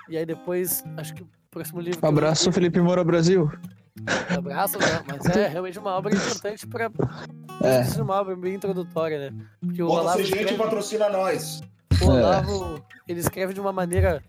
E 0.09 0.17
aí 0.17 0.25
depois, 0.25 0.83
acho 0.97 1.13
que 1.13 1.23
próximo 1.53 1.79
livro... 1.81 2.05
Abraço, 2.05 2.49
li- 2.49 2.53
Felipe 2.53 2.81
Moura 2.81 3.03
Brasil. 3.03 3.49
Abraço, 4.35 4.77
né? 4.79 5.03
Mas 5.07 5.25
é 5.35 5.47
realmente 5.47 5.77
uma 5.79 5.91
obra 5.91 6.13
importante 6.13 6.65
para... 6.67 6.91
É. 7.61 8.01
Uma 8.01 8.15
obra 8.21 8.35
bem 8.35 8.55
introdutória, 8.55 9.29
né? 9.31 9.37
Porque 9.61 9.81
o 9.83 9.87
Bota 9.87 10.01
Olavo 10.01 10.17
gente 10.23 10.33
escreve- 10.39 10.57
patrocina 10.57 11.09
nós. 11.09 11.61
o 12.01 12.05
Olavo, 12.09 12.83
ele 13.07 13.19
escreve 13.19 13.53
de 13.53 13.59
uma 13.61 13.71
maneira 13.71 14.21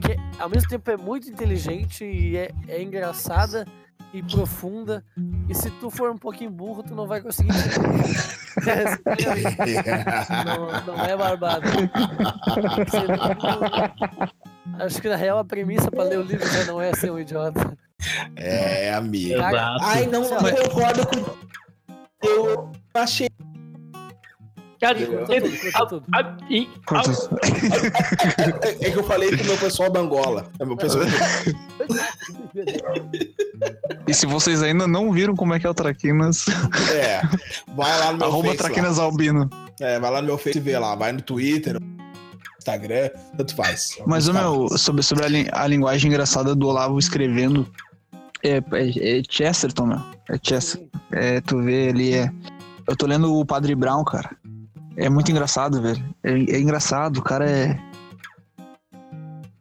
que 0.00 0.16
ao 0.40 0.48
mesmo 0.48 0.68
tempo 0.68 0.88
é 0.90 0.96
muito 0.96 1.28
inteligente 1.28 2.04
e 2.04 2.36
é, 2.36 2.50
é 2.68 2.80
engraçada 2.82 3.66
e 4.14 4.22
profunda. 4.22 5.04
E 5.48 5.54
se 5.54 5.70
tu 5.72 5.90
for 5.90 6.10
um 6.10 6.16
pouquinho 6.16 6.50
burro, 6.50 6.82
tu 6.82 6.94
não 6.94 7.06
vai 7.06 7.20
conseguir 7.20 7.50
entender. 7.50 7.82
não, 10.86 10.96
não 10.96 11.04
é 11.04 11.16
barbado. 11.16 11.62
Você 12.86 13.00
não- 13.06 14.32
Acho 14.78 15.00
que 15.02 15.08
na 15.08 15.16
real 15.16 15.38
a 15.38 15.44
premissa 15.44 15.90
pra 15.90 16.04
ler 16.04 16.18
o 16.18 16.22
livro 16.22 16.46
já 16.48 16.64
não 16.64 16.80
é 16.80 16.94
ser 16.94 17.10
um 17.10 17.18
idiota. 17.18 17.76
É, 18.36 18.92
amigo. 18.94 19.38
Cara, 19.38 19.76
Ai, 19.80 20.06
não, 20.06 20.28
lá. 20.28 20.38
concordo 20.52 21.06
com. 21.06 22.26
Eu 22.26 22.70
achei. 22.94 23.28
Cara. 24.80 24.98
Ah, 26.12 26.36
e- 26.50 26.68
Quantos- 26.86 27.28
É 28.80 28.90
que 28.90 28.98
eu 28.98 29.04
falei 29.04 29.36
com 29.36 29.42
o 29.44 29.46
meu 29.46 29.56
pessoal 29.58 29.88
da 29.90 30.00
Angola. 30.00 30.50
É 30.58 30.64
meu 30.64 30.76
pessoal. 30.76 31.04
E 34.08 34.12
se 34.14 34.26
vocês 34.26 34.62
ainda 34.62 34.86
não 34.88 35.12
viram 35.12 35.34
como 35.36 35.54
é 35.54 35.60
que 35.60 35.66
é 35.66 35.70
o 35.70 35.74
Traquinas, 35.74 36.46
É. 36.92 37.20
Vai 37.74 37.98
lá 37.98 38.12
no 38.12 38.18
meu 38.18 38.26
arroba 38.28 38.48
Face. 38.48 38.62
lá. 38.62 38.68
Traquinas 38.68 38.98
Albino. 38.98 39.48
É, 39.80 40.00
vai 40.00 40.10
lá 40.10 40.20
no 40.20 40.26
meu 40.26 40.38
Face 40.38 40.58
e 40.58 40.60
vê 40.60 40.76
lá. 40.78 40.94
Vai 40.96 41.12
no 41.12 41.22
Twitter, 41.22 41.76
Instagram, 42.62 43.10
tanto 43.36 43.54
faz. 43.56 43.98
Mas, 44.06 44.28
o 44.28 44.32
meu, 44.32 44.68
sobre, 44.78 45.02
sobre 45.02 45.24
a, 45.24 45.28
lin- 45.28 45.48
a 45.52 45.66
linguagem 45.66 46.08
engraçada 46.10 46.54
do 46.54 46.66
Olavo 46.68 46.98
escrevendo, 46.98 47.66
é, 48.42 48.58
é, 48.72 49.18
é 49.18 49.22
Chesterton, 49.28 49.86
meu. 49.86 49.98
É 50.28 50.38
Chesterton. 50.42 50.88
É, 51.12 51.40
tu 51.40 51.60
vê 51.62 51.88
ali, 51.90 52.14
é. 52.14 52.30
Eu 52.88 52.96
tô 52.96 53.06
lendo 53.06 53.34
o 53.34 53.44
Padre 53.44 53.74
Brown, 53.74 54.04
cara. 54.04 54.36
É 54.96 55.08
muito 55.08 55.30
engraçado, 55.30 55.80
velho. 55.80 56.02
É, 56.22 56.30
é 56.32 56.60
engraçado, 56.60 57.18
o 57.18 57.22
cara 57.22 57.48
é. 57.50 57.78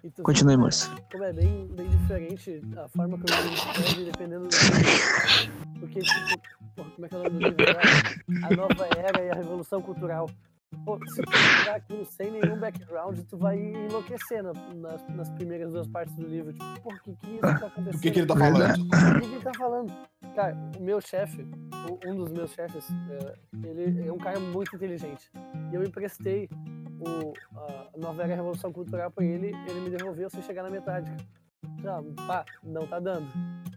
E 0.04 0.10
vê 0.10 0.24
Continue, 0.24 0.56
como 0.56 0.64
é- 0.64 0.68
moça. 0.68 0.90
Como 1.12 1.24
é 1.24 1.34
bem, 1.34 1.68
bem 1.76 1.88
diferente 1.90 2.62
a 2.78 2.88
forma 2.90 3.18
que 3.18 3.32
o 3.32 3.36
livro 3.36 3.54
escreve, 3.54 4.04
dependendo 4.06 4.48
do. 4.48 4.56
Porque, 5.80 6.00
tipo, 6.00 6.42
porra, 6.76 6.90
como 6.92 7.06
é 7.06 7.10
que 7.10 7.16
é 7.16 7.18
o 7.18 7.24
nome 7.24 7.40
do 7.40 7.48
livro? 7.48 8.46
A 8.46 8.56
nova 8.56 8.88
era 8.98 9.22
e 9.24 9.32
a 9.32 9.34
revolução 9.36 9.82
cultural. 9.82 10.30
Pô, 10.86 10.97
se 11.07 11.21
tu 11.21 11.31
pegar 11.31 11.75
aquilo 11.75 12.05
sem 12.05 12.31
nenhum 12.31 12.57
background, 12.57 13.19
tu 13.29 13.38
vai 13.38 13.60
enlouquecer 13.60 14.41
na- 14.41 14.53
nas, 14.75 15.07
nas 15.10 15.29
primeiras 15.31 15.71
duas 15.73 15.88
partes 15.88 16.15
do 16.15 16.25
livro. 16.27 16.53
Tipo, 16.53 16.81
porra, 16.81 16.97
o 16.97 17.01
que 17.01 17.15
que 17.17 17.27
isso 17.34 17.41
tá 17.41 17.67
acontecendo? 17.67 17.95
O 17.95 18.01
que, 18.01 18.12
que 18.12 18.19
ele 18.19 18.27
tá 18.27 18.36
falando? 18.36 18.81
O 18.81 19.19
que, 19.21 19.27
que 19.27 19.36
ele 19.36 19.43
tá 19.43 19.51
falando? 19.57 19.93
Cara, 20.36 20.57
o 20.79 20.81
meu 20.84 21.01
chefe, 21.01 21.45
um 22.07 22.15
dos 22.15 22.31
meus 22.31 22.51
chefes, 22.51 22.88
é, 23.10 23.34
ele 23.67 24.07
é 24.07 24.12
um 24.12 24.17
cara 24.17 24.39
muito 24.39 24.75
inteligente. 24.75 25.29
E 25.71 25.75
eu 25.75 25.84
emprestei 25.84 26.49
o, 26.99 27.34
a 27.57 27.89
Nova 27.97 28.23
Era 28.23 28.36
Revolução 28.36 28.71
Cultural 28.71 29.12
pra 29.12 29.23
ele, 29.25 29.47
ele 29.67 29.81
me 29.81 29.89
devolveu 29.89 30.29
sem 30.29 30.41
chegar 30.41 30.63
na 30.63 30.69
metade. 30.69 31.12
Ah, 31.86 32.01
pá, 32.27 32.45
não 32.63 32.88
tá 32.88 32.99
dando. 32.99 33.27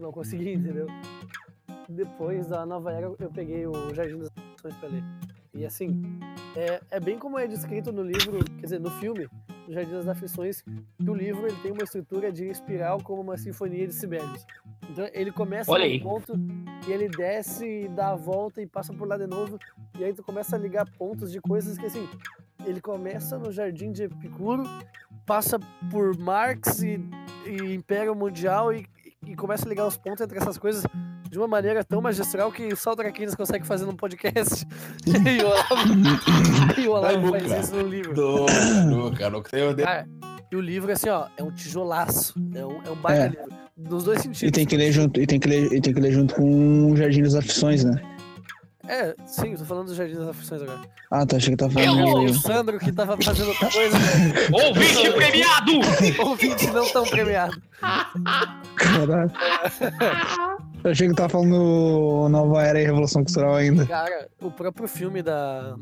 Não 0.01 0.11
consegui, 0.13 0.55
entendeu? 0.55 0.87
Depois 1.89 2.47
da 2.47 2.65
Nova 2.65 2.93
Era, 2.93 3.07
eu 3.19 3.31
peguei 3.31 3.67
o 3.67 3.95
Jardim 3.95 4.19
das 4.19 4.31
Aflições 4.37 4.77
pra 4.77 4.89
ler. 4.89 5.03
E 5.55 5.65
assim, 5.65 6.03
é, 6.57 6.81
é 6.91 7.01
bem 7.01 7.19
como 7.19 7.39
é 7.39 7.47
descrito 7.47 7.93
no 7.93 8.03
livro, 8.03 8.45
quer 8.59 8.63
dizer, 8.63 8.81
no 8.81 8.91
filme, 8.91 9.29
do 9.67 9.73
Jardim 9.73 9.93
das 9.93 10.09
Aflições, 10.09 10.63
que 10.63 11.11
o 11.11 11.15
livro 11.15 11.47
ele 11.47 11.57
tem 11.63 11.73
uma 11.73 11.83
estrutura 11.83 12.31
de 12.31 12.47
espiral 12.47 13.03
como 13.03 13.23
uma 13.23 13.37
sinfonia 13.37 13.87
de 13.87 13.95
Sibelius. 13.95 14.47
Então 14.89 15.09
ele 15.13 15.33
começa 15.33 15.71
num 15.71 15.77
aí. 15.77 16.01
ponto 16.01 16.35
e 16.87 16.93
ele 16.93 17.09
desce 17.09 17.67
e 17.67 17.89
dá 17.89 18.11
a 18.11 18.17
volta 18.17 18.61
e 18.61 18.67
passa 18.67 18.93
por 18.93 19.09
lá 19.09 19.17
de 19.17 19.27
novo. 19.27 19.59
E 19.99 20.05
aí 20.05 20.13
tu 20.13 20.23
começa 20.23 20.55
a 20.57 20.59
ligar 20.59 20.89
pontos 20.99 21.33
de 21.33 21.41
coisas 21.41 21.79
que 21.79 21.87
assim, 21.87 22.09
ele 22.65 22.81
começa 22.81 23.39
no 23.39 23.51
Jardim 23.51 23.91
de 23.91 24.05
Epicuro, 24.05 24.65
passa 25.27 25.59
por 25.91 26.17
Marx 26.19 26.83
e, 26.83 27.01
e 27.47 27.75
Império 27.75 28.15
Mundial 28.15 28.73
e, 28.73 28.87
e 29.27 29.35
começa 29.35 29.67
a 29.67 29.69
ligar 29.69 29.87
os 29.87 29.97
pontos 29.97 30.21
entre 30.21 30.39
essas 30.39 30.59
coisas 30.59 30.85
de 31.35 31.39
uma 31.41 31.49
maneira 31.49 31.83
tão 31.83 32.01
magistral 32.01 32.53
que 32.53 32.77
só 32.77 32.93
o 32.93 32.97
Traquinas 32.97 33.35
consegue 33.35 33.67
fazer 33.67 33.85
num 33.87 33.97
podcast. 33.97 34.65
e 35.05 35.43
o 35.43 35.47
Olavo, 35.49 35.91
e 36.81 36.87
o 36.87 36.93
Olavo 36.93 37.31
faz 37.31 37.65
isso 37.65 37.75
no 37.75 37.89
livro. 37.89 38.15
Nunca, 38.15 38.85
nunca, 38.85 39.31
nunca. 39.31 39.51
Tem- 39.51 39.75
tem- 39.75 39.85
Cara, 39.85 40.07
E 40.53 40.55
o 40.55 40.61
livro, 40.61 40.93
assim, 40.93 41.09
ó, 41.09 41.27
é 41.37 41.43
um 41.43 41.51
tijolaço. 41.51 42.35
É 42.55 42.65
um, 42.65 42.81
é 42.85 42.91
um 42.91 42.95
baita 42.95 43.23
É. 43.25 43.29
livro. 43.31 43.45
Nos 43.77 44.05
dois 44.05 44.19
sentidos. 44.21 44.43
E 44.43 44.51
tem 44.53 44.65
que 44.65 44.77
ler 44.77 44.93
junto, 44.93 45.21
e 45.21 45.27
tem 45.27 45.41
que 45.41 45.49
ler, 45.49 45.73
e 45.73 45.81
tem 45.81 45.93
que 45.93 46.01
ler 46.01 46.13
junto 46.13 46.37
com 46.37 46.93
o 46.93 46.97
Jardim 46.97 47.25
das 47.25 47.35
Aflições, 47.35 47.83
né? 47.83 48.01
É, 48.87 49.13
sim, 49.27 49.51
eu 49.53 49.59
tô 49.59 49.65
falando 49.65 49.87
do 49.89 49.95
Jardim 49.97 50.15
das 50.15 50.29
Aflições 50.29 50.63
agora. 50.63 50.79
Ah, 51.11 51.27
tá, 51.27 51.37
achei 51.39 51.51
que 51.51 51.57
tava 51.57 51.81
Eu 51.81 51.87
falando. 51.97 52.23
e 52.23 52.31
o 52.31 52.35
Sandro 52.35 52.79
que 52.79 52.93
tava 52.93 53.17
fazendo 53.21 53.49
outra 53.49 53.69
coisa. 53.71 53.97
Ouvinte 54.53 55.11
premiado! 55.11 55.73
Ouvinte 56.29 56.67
não 56.71 56.87
tão 56.89 57.05
premiado. 57.05 57.61
Caralho. 58.77 59.33
Eu 60.85 60.91
achei 60.91 61.09
que 61.09 61.15
tava 61.15 61.31
falando 61.31 62.29
Nova 62.29 62.63
Era 62.63 62.81
e 62.81 62.85
Revolução 62.85 63.25
Cultural 63.25 63.55
ainda. 63.55 63.87
Cara, 63.87 64.29
o 64.43 64.51
próprio 64.51 64.87
filme 64.87 65.23
da. 65.23 65.77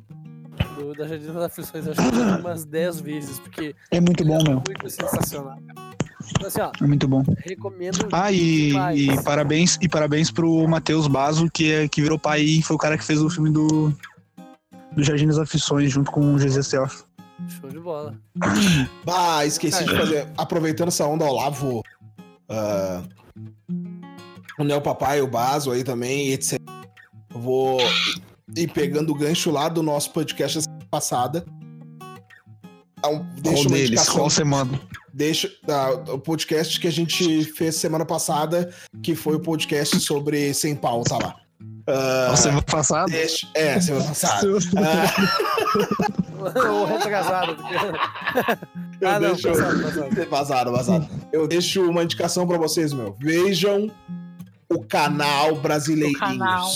Do, 0.78 0.94
da 0.94 1.06
Jardim 1.08 1.26
das 1.32 1.44
Aflições, 1.44 1.86
eu 1.86 1.92
acho 1.92 2.00
que 2.10 2.16
eu 2.18 2.38
umas 2.38 2.64
10 2.64 3.00
vezes, 3.00 3.38
porque 3.40 3.74
É 3.90 4.00
muito 4.00 4.24
bom, 4.24 4.38
é 4.38 4.44
meu. 4.44 4.62
muito 4.66 4.88
sensacional. 4.90 5.58
Então, 6.30 6.46
assim, 6.46 6.60
ó, 6.60 6.70
É 6.80 6.86
muito 6.86 7.08
bom. 7.08 7.22
recomendo. 7.38 8.08
Ah, 8.12 8.30
e, 8.30 8.72
e 8.94 9.22
parabéns 9.24 9.76
e 9.80 9.88
parabéns 9.88 10.30
pro 10.30 10.66
Matheus 10.68 11.06
Basso, 11.08 11.50
que, 11.50 11.72
é, 11.72 11.88
que 11.88 12.00
virou 12.00 12.18
pai 12.18 12.42
e 12.42 12.62
foi 12.62 12.76
o 12.76 12.78
cara 12.78 12.96
que 12.96 13.04
fez 13.04 13.20
o 13.20 13.28
filme 13.28 13.50
do, 13.50 13.92
do 14.92 15.02
Jardim 15.02 15.26
das 15.26 15.38
Aflições 15.38 15.90
junto 15.90 16.10
com 16.12 16.34
o 16.34 16.38
GZ 16.38 16.64
Self. 16.66 17.02
Show 17.48 17.68
de 17.70 17.80
bola. 17.80 18.14
Ah, 19.08 19.44
esqueci 19.44 19.84
de 19.84 19.96
fazer. 19.96 20.28
Aproveitando 20.38 20.88
essa 20.88 21.04
onda, 21.06 21.24
Olavo. 21.24 21.82
ah, 22.48 23.02
o 24.62 24.64
Neo 24.64 24.80
Papai, 24.80 25.20
o 25.20 25.26
Baso 25.26 25.70
aí 25.70 25.84
também, 25.84 26.32
etc. 26.32 26.58
Eu 27.34 27.40
Vou 27.40 27.78
ir 28.56 28.68
pegando 28.72 29.12
o 29.12 29.14
gancho 29.14 29.50
lá 29.50 29.68
do 29.68 29.82
nosso 29.82 30.10
podcast 30.12 30.58
da 30.58 30.62
semana 30.62 30.86
passada. 30.90 31.44
Então, 32.98 33.26
deixa 33.40 33.62
Qual 33.64 33.70
deles? 33.72 33.88
indicação. 33.88 34.14
Qual 34.14 34.30
semana? 34.30 34.80
Deixa 35.12 35.50
ah, 35.68 35.90
o 36.12 36.18
podcast 36.18 36.80
que 36.80 36.88
a 36.88 36.92
gente 36.92 37.44
fez 37.44 37.76
semana 37.76 38.04
passada, 38.04 38.72
que 39.02 39.14
foi 39.14 39.34
o 39.36 39.40
podcast 39.40 39.98
sobre 40.00 40.54
Sem 40.54 40.74
Pauta 40.74 41.16
lá. 41.16 41.34
Ah, 41.86 42.24
Qual 42.28 42.36
semana 42.36 42.62
passada? 42.62 43.10
deixa, 43.10 43.46
é, 43.54 43.78
semana 43.80 44.04
passada. 44.06 44.46
Ah, 44.76 46.70
Ou 46.70 46.86
retrasado. 46.86 47.54
porque- 47.56 47.74
eu 49.00 49.08
ah, 49.08 49.18
não, 49.20 49.32
deixo- 49.34 49.48
passado, 49.48 49.82
passado. 49.82 50.30
Vazado, 50.30 50.72
vazado. 50.72 51.08
Eu 51.32 51.48
deixo 51.48 51.82
uma 51.88 52.04
indicação 52.04 52.46
pra 52.46 52.56
vocês, 52.56 52.92
meu. 52.92 53.16
Vejam 53.20 53.90
o 54.74 54.84
canal 54.86 55.56
Brasileirinhos. 55.56 56.16
O 56.16 56.20
canal. 56.38 56.68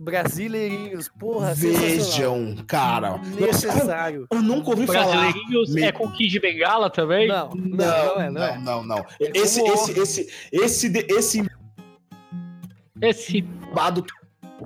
Brasileirinhos, 0.00 1.08
porra. 1.08 1.52
Vejam, 1.54 2.54
cara. 2.66 3.18
Necessário. 3.18 4.26
Eu 4.30 4.40
nunca 4.42 4.70
ouvi 4.70 4.86
falar. 4.86 5.04
Brasileirinhos 5.06 5.74
Me- 5.74 5.82
é 5.82 5.92
com 5.92 6.08
Kid 6.12 6.38
Bengala 6.40 6.88
também? 6.88 7.26
Não, 7.26 7.50
não, 7.50 7.76
não 7.76 8.20
é, 8.22 8.30
não 8.30 8.42
é. 8.44 8.58
não, 8.58 8.84
não. 8.84 8.98
É 9.20 9.32
Esse, 9.34 9.60
esse, 9.60 9.98
esse, 9.98 10.28
esse, 10.52 10.88
de- 10.88 11.06
esse 11.10 11.44
Esse. 13.00 13.38
embado, 13.38 14.04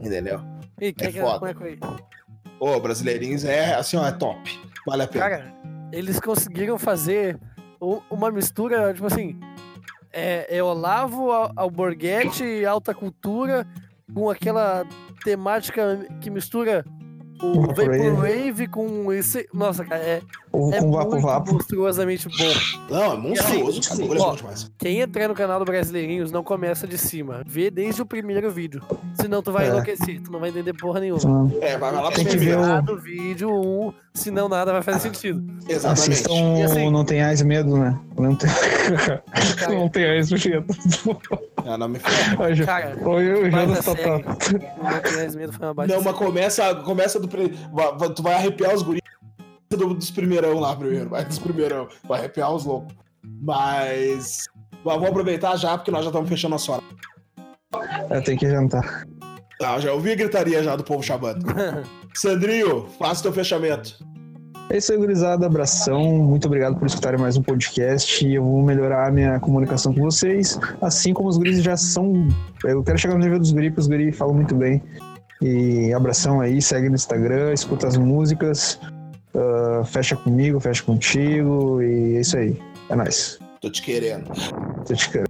entendeu? 0.03 0.41
Ih, 0.81 0.93
quer 0.93 1.07
É 1.09 1.13
que 1.13 1.21
foda. 1.21 1.55
como 1.55 1.69
é 1.69 1.77
que? 1.77 1.79
Ô, 2.61 2.79
Brasileirinhos 2.81 3.45
é 3.45 3.75
assim, 3.75 3.97
ó, 3.97 4.07
é 4.07 4.13
top. 4.13 4.39
Vale 4.87 5.03
a 5.03 5.09
pena. 5.09 5.29
Cara, 5.31 5.55
eles 5.93 6.19
conseguiram 6.21 6.79
fazer 6.79 7.39
uma 8.11 8.31
mistura, 8.31 8.93
tipo 8.93 9.07
assim, 9.07 9.39
é, 10.12 10.57
é 10.59 10.62
Olavo, 10.62 11.31
Al- 11.31 11.53
Alborguete 11.57 12.64
alta 12.64 12.94
cultura 12.94 13.66
com 14.14 14.29
aquela 14.29 14.85
temática 15.25 16.07
que 16.20 16.31
mistura 16.31 16.85
o 17.43 17.61
Vaporwave. 17.63 18.67
Com 18.69 19.13
esse... 19.13 19.49
Nossa, 19.53 19.85
cara, 19.85 20.03
é, 20.03 20.23
Ou 20.53 20.73
é 20.73 20.79
com 20.81 20.91
Vapo 20.93 21.11
muito 21.11 21.27
Vapo. 21.27 21.53
monstruosamente 21.55 22.29
bom. 22.29 22.95
Não, 22.95 23.13
é 23.13 23.17
monstruoso, 23.17 23.81
assim, 23.81 24.05
é 24.13 24.21
ó, 24.21 24.35
demais. 24.35 24.71
Quem 24.79 25.01
entrar 25.01 25.29
no 25.29 25.35
canal 25.35 25.59
do 25.59 25.65
Brasileirinhos 25.65 26.31
não 26.31 26.43
começa 26.45 26.87
de 26.87 26.97
cima. 26.99 27.43
Vê 27.47 27.71
desde 27.71 28.01
o 28.03 28.07
primeiro 28.07 28.51
vídeo. 28.51 28.83
Senão 29.15 29.43
tu 29.43 29.51
vai 29.53 29.67
É. 29.67 29.69
enlouquecer, 29.71 30.21
tu 30.23 30.31
não 30.31 30.41
vai 30.41 30.51
entender 30.51 30.73
porra 30.75 31.01
nenhuma. 31.01 31.51
É, 31.61 31.77
vai 31.77 31.93
lá 31.93 32.03
pra 32.03 32.13
Tem 32.13 32.25
que 32.25 32.37
ver 32.37 32.57
o- 32.59 32.83
do 32.83 32.99
vídeo 32.99 33.51
1, 33.51 33.89
um, 33.89 33.93
senão 34.15 34.49
nada 34.49 34.73
vai 34.73 34.83
fazer 34.83 35.01
sentido. 35.01 35.43
Exatamente. 35.69 36.13
Assistam 36.13 36.65
assim- 36.65 36.91
Não 36.91 37.05
Tenhais 37.05 37.43
Medo, 37.43 37.77
né? 37.77 37.99
Não, 38.19 38.35
tem... 38.37 38.49
Não 39.69 39.89
Tenhais 39.89 40.31
Medo. 40.31 40.67
Ah, 41.66 41.79
não 41.79 41.88
me 41.88 41.98
ferra. 41.98 42.37
Cara, 42.66 42.96
Oi, 43.09 43.33
o 43.33 43.51
Jonas 43.51 43.85
tá. 43.85 43.92
O 43.92 45.87
Não 45.87 46.03
mas 46.03 46.16
começa, 46.16 46.75
começa 46.77 47.20
do. 47.20 47.29
vai- 47.72 48.09
Tu 48.14 48.22
vai 48.22 48.35
arrepiar 48.35 48.75
os 48.75 48.83
guris 48.83 49.01
do- 49.70 49.94
dos 49.94 50.11
primeirão 50.11 50.59
lá 50.59 50.75
primeiro. 50.77 51.09
Vai 51.11 51.25
dos 51.25 51.38
primeirão. 51.38 51.88
Vai 52.05 52.20
arrepiar 52.20 52.53
os 52.53 52.64
loucos. 52.64 52.94
Mas. 53.25 54.44
mas 54.85 54.94
Vamos 54.96 55.09
aproveitar 55.09 55.57
já, 55.57 55.77
porque 55.79 55.90
nós 55.90 56.03
já 56.05 56.09
estamos 56.11 56.29
fechando 56.29 56.57
a 56.57 56.72
hora. 56.72 56.83
Eu 58.11 58.22
tenho 58.22 58.38
que 58.38 58.48
jantar. 58.51 59.05
Ah, 59.62 59.79
já 59.79 59.92
ouvi 59.92 60.11
a 60.12 60.16
gritaria 60.16 60.62
já 60.62 60.75
do 60.75 60.83
povo 60.85 61.03
chamando. 61.03 61.46
Sandrinho, 62.14 62.88
faça 62.98 63.22
teu 63.22 63.33
fechamento. 63.33 63.96
É 64.73 64.79
isso 64.79 64.91
aí, 64.91 64.97
gurizada. 64.99 65.45
Abração. 65.47 66.01
Muito 66.03 66.47
obrigado 66.47 66.77
por 66.79 66.87
escutarem 66.87 67.21
mais 67.21 67.37
um 67.37 67.43
podcast. 67.43 68.27
Eu 68.27 68.43
vou 68.43 68.63
melhorar 68.63 69.09
a 69.09 69.11
minha 69.11 69.39
comunicação 69.39 69.93
com 69.93 70.01
vocês. 70.01 70.59
Assim 70.81 71.13
como 71.13 71.29
os 71.29 71.37
guris 71.37 71.63
já 71.63 71.77
são. 71.77 72.27
Eu 72.65 72.83
quero 72.83 72.97
chegar 72.97 73.13
no 73.15 73.21
nível 73.21 73.39
dos 73.39 73.53
guris, 73.53 73.69
porque 73.69 73.81
os 73.83 73.87
guris 73.87 74.17
falam 74.17 74.35
muito 74.35 74.55
bem. 74.55 74.83
E 75.43 75.93
abração 75.93 76.41
aí, 76.41 76.63
segue 76.63 76.89
no 76.89 76.95
Instagram, 76.95 77.53
escuta 77.53 77.87
as 77.87 77.99
músicas. 77.99 78.81
ah, 79.35 79.83
fecha 79.85 80.17
comigo, 80.17 80.59
fecha 80.59 80.83
contigo. 80.83 81.83
E 81.83 82.17
é 82.17 82.21
isso 82.21 82.39
aí. 82.39 82.57
É 82.89 82.97
nóis. 82.97 83.39
Tô 83.61 83.71
te 83.71 83.83
querendo. 83.83 84.25
Tô 84.87 84.95
te 84.95 85.11
querendo. 85.11 85.29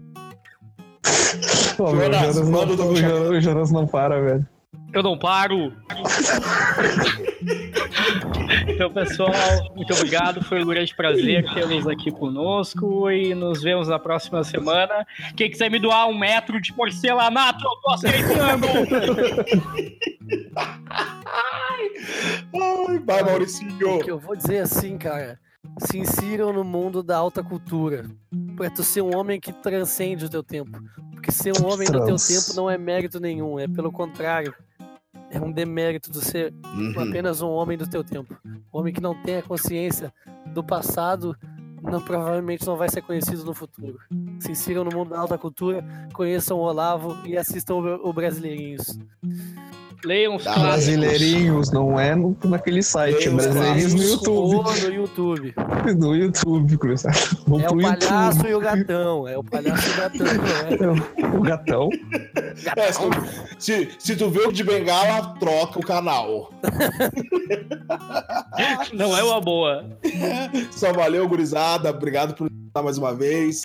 Pô, 1.77 1.91
meu, 1.93 2.09
o 2.09 2.13
Jonas, 2.13 2.49
não- 2.49 2.65
o 2.65 2.77
Jonas- 2.97 3.29
o 3.31 3.41
Jonas 3.41 3.73
não 3.73 3.89
para, 3.89 4.21
velho. 4.21 4.47
Eu 4.95 5.03
não 5.03 5.19
paro. 5.19 5.73
Então, 8.69 8.93
pessoal, 8.93 9.31
muito 9.75 9.93
obrigado. 9.93 10.43
Foi 10.45 10.63
um 10.63 10.67
grande 10.67 10.95
prazer 10.95 11.45
tê-los 11.53 11.87
aqui 11.87 12.11
conosco 12.11 13.11
e 13.11 13.35
nos 13.35 13.63
vemos 13.63 13.89
na 13.89 13.99
próxima 13.99 14.45
semana. 14.45 15.07
Quem 15.37 15.51
quiser 15.51 15.71
me 15.71 15.79
doar 15.79 16.09
um 16.09 16.19
metro 16.19 16.61
de 16.61 16.73
porcelanato, 16.73 17.65
eu 17.65 17.77
tô 17.83 17.91
aceitando. 17.91 18.67
Ai, 22.55 22.99
vai, 23.05 23.23
Mauricinho. 23.23 23.97
O 23.97 24.05
que 24.05 24.11
eu 24.11 24.19
vou 24.19 24.37
dizer 24.37 24.59
assim, 24.59 24.99
cara. 24.99 25.39
Se 25.79 25.97
insiram 25.97 26.53
no 26.53 26.65
mundo 26.65 27.03
da 27.03 27.17
alta 27.17 27.43
cultura. 27.43 28.05
Pra 28.57 28.69
tu 28.69 28.83
ser 28.83 29.01
um 29.01 29.17
homem 29.17 29.41
que 29.41 29.53
transcende 29.53 30.25
o 30.25 30.29
teu 30.29 30.43
tempo. 30.43 30.79
Porque 31.13 31.31
ser 31.31 31.53
um 31.61 31.67
homem 31.67 31.87
do 31.87 31.99
teu 31.99 32.17
Trans. 32.17 32.27
tempo 32.27 32.57
não 32.57 32.69
é 32.69 32.77
mérito 32.77 33.21
nenhum. 33.21 33.59
É 33.59 33.69
pelo 33.69 33.93
contrário. 33.93 34.55
É 35.33 35.41
um 35.41 35.51
demérito 35.51 36.11
de 36.13 36.21
ser 36.21 36.53
Uhum. 36.75 37.09
apenas 37.09 37.41
um 37.41 37.49
homem 37.49 37.77
do 37.79 37.89
teu 37.89 38.05
tempo. 38.05 38.37
Um 38.45 38.79
homem 38.79 38.93
que 38.93 39.01
não 39.01 39.21
tem 39.23 39.39
a 39.39 39.43
consciência 39.43 40.13
do 40.53 40.63
passado 40.63 41.35
não, 41.83 42.01
provavelmente 42.01 42.65
não 42.67 42.77
vai 42.77 42.89
ser 42.89 43.03
conhecido 43.03 43.45
no 43.45 43.55
futuro. 43.55 43.99
Se 44.39 44.53
insiram 44.53 44.85
no 44.85 44.97
mundo 44.97 45.11
da 45.11 45.19
alta 45.19 45.37
cultura, 45.37 45.83
conheçam 46.13 46.59
o 46.59 46.61
Olavo 46.61 47.17
e 47.27 47.37
assistam 47.37 47.75
o, 47.77 48.09
o 48.09 48.13
Brasileirinhos. 48.13 48.99
Leiam 50.05 50.37
os 50.37 50.43
clássicos. 50.43 50.69
Brasileirinhos, 50.69 51.71
não 51.71 51.99
é 51.99 52.15
no, 52.15 52.37
naquele 52.45 52.83
site, 52.83 53.27
é 53.27 53.31
os 53.31 53.35
Brasileirinhos 53.35 53.95
no. 53.95 54.03
YouTube. 54.03 54.57
Ou 54.57 54.63
no 54.63 54.95
YouTube. 54.95 55.55
No 55.99 56.15
YouTube, 56.15 56.79
cruzado. 56.79 57.43
Vamos 57.47 57.65
É 57.65 57.69
o 57.69 57.77
palhaço 57.77 58.47
e 58.47 58.55
o 58.55 58.61
gatão. 58.61 59.27
É 59.29 59.37
o 59.37 59.43
palhaço 59.43 59.89
e 59.89 59.93
o 59.93 59.97
gatão, 59.97 60.27
não 60.39 60.47
é? 60.57 60.71
YouTube. 60.71 61.03
O 61.37 61.41
gatão. 61.43 61.91
É, 62.77 62.93
se, 62.93 63.01
tu, 63.01 63.11
se, 63.59 63.89
se 63.99 64.15
tu 64.17 64.31
vê 64.31 64.47
o 64.47 64.53
de 64.53 64.63
bengala, 64.63 65.35
troca 65.41 65.79
o 65.79 65.83
canal. 65.83 66.53
Não 68.93 69.17
é 69.17 69.23
uma 69.23 69.41
boa. 69.41 69.85
Só 70.71 70.93
valeu, 70.93 71.29
gurizada. 71.29 71.91
Obrigado 71.91 72.35
por 72.35 72.51
estar 72.51 72.83
mais 72.83 72.99
uma 72.99 73.15
vez. 73.15 73.63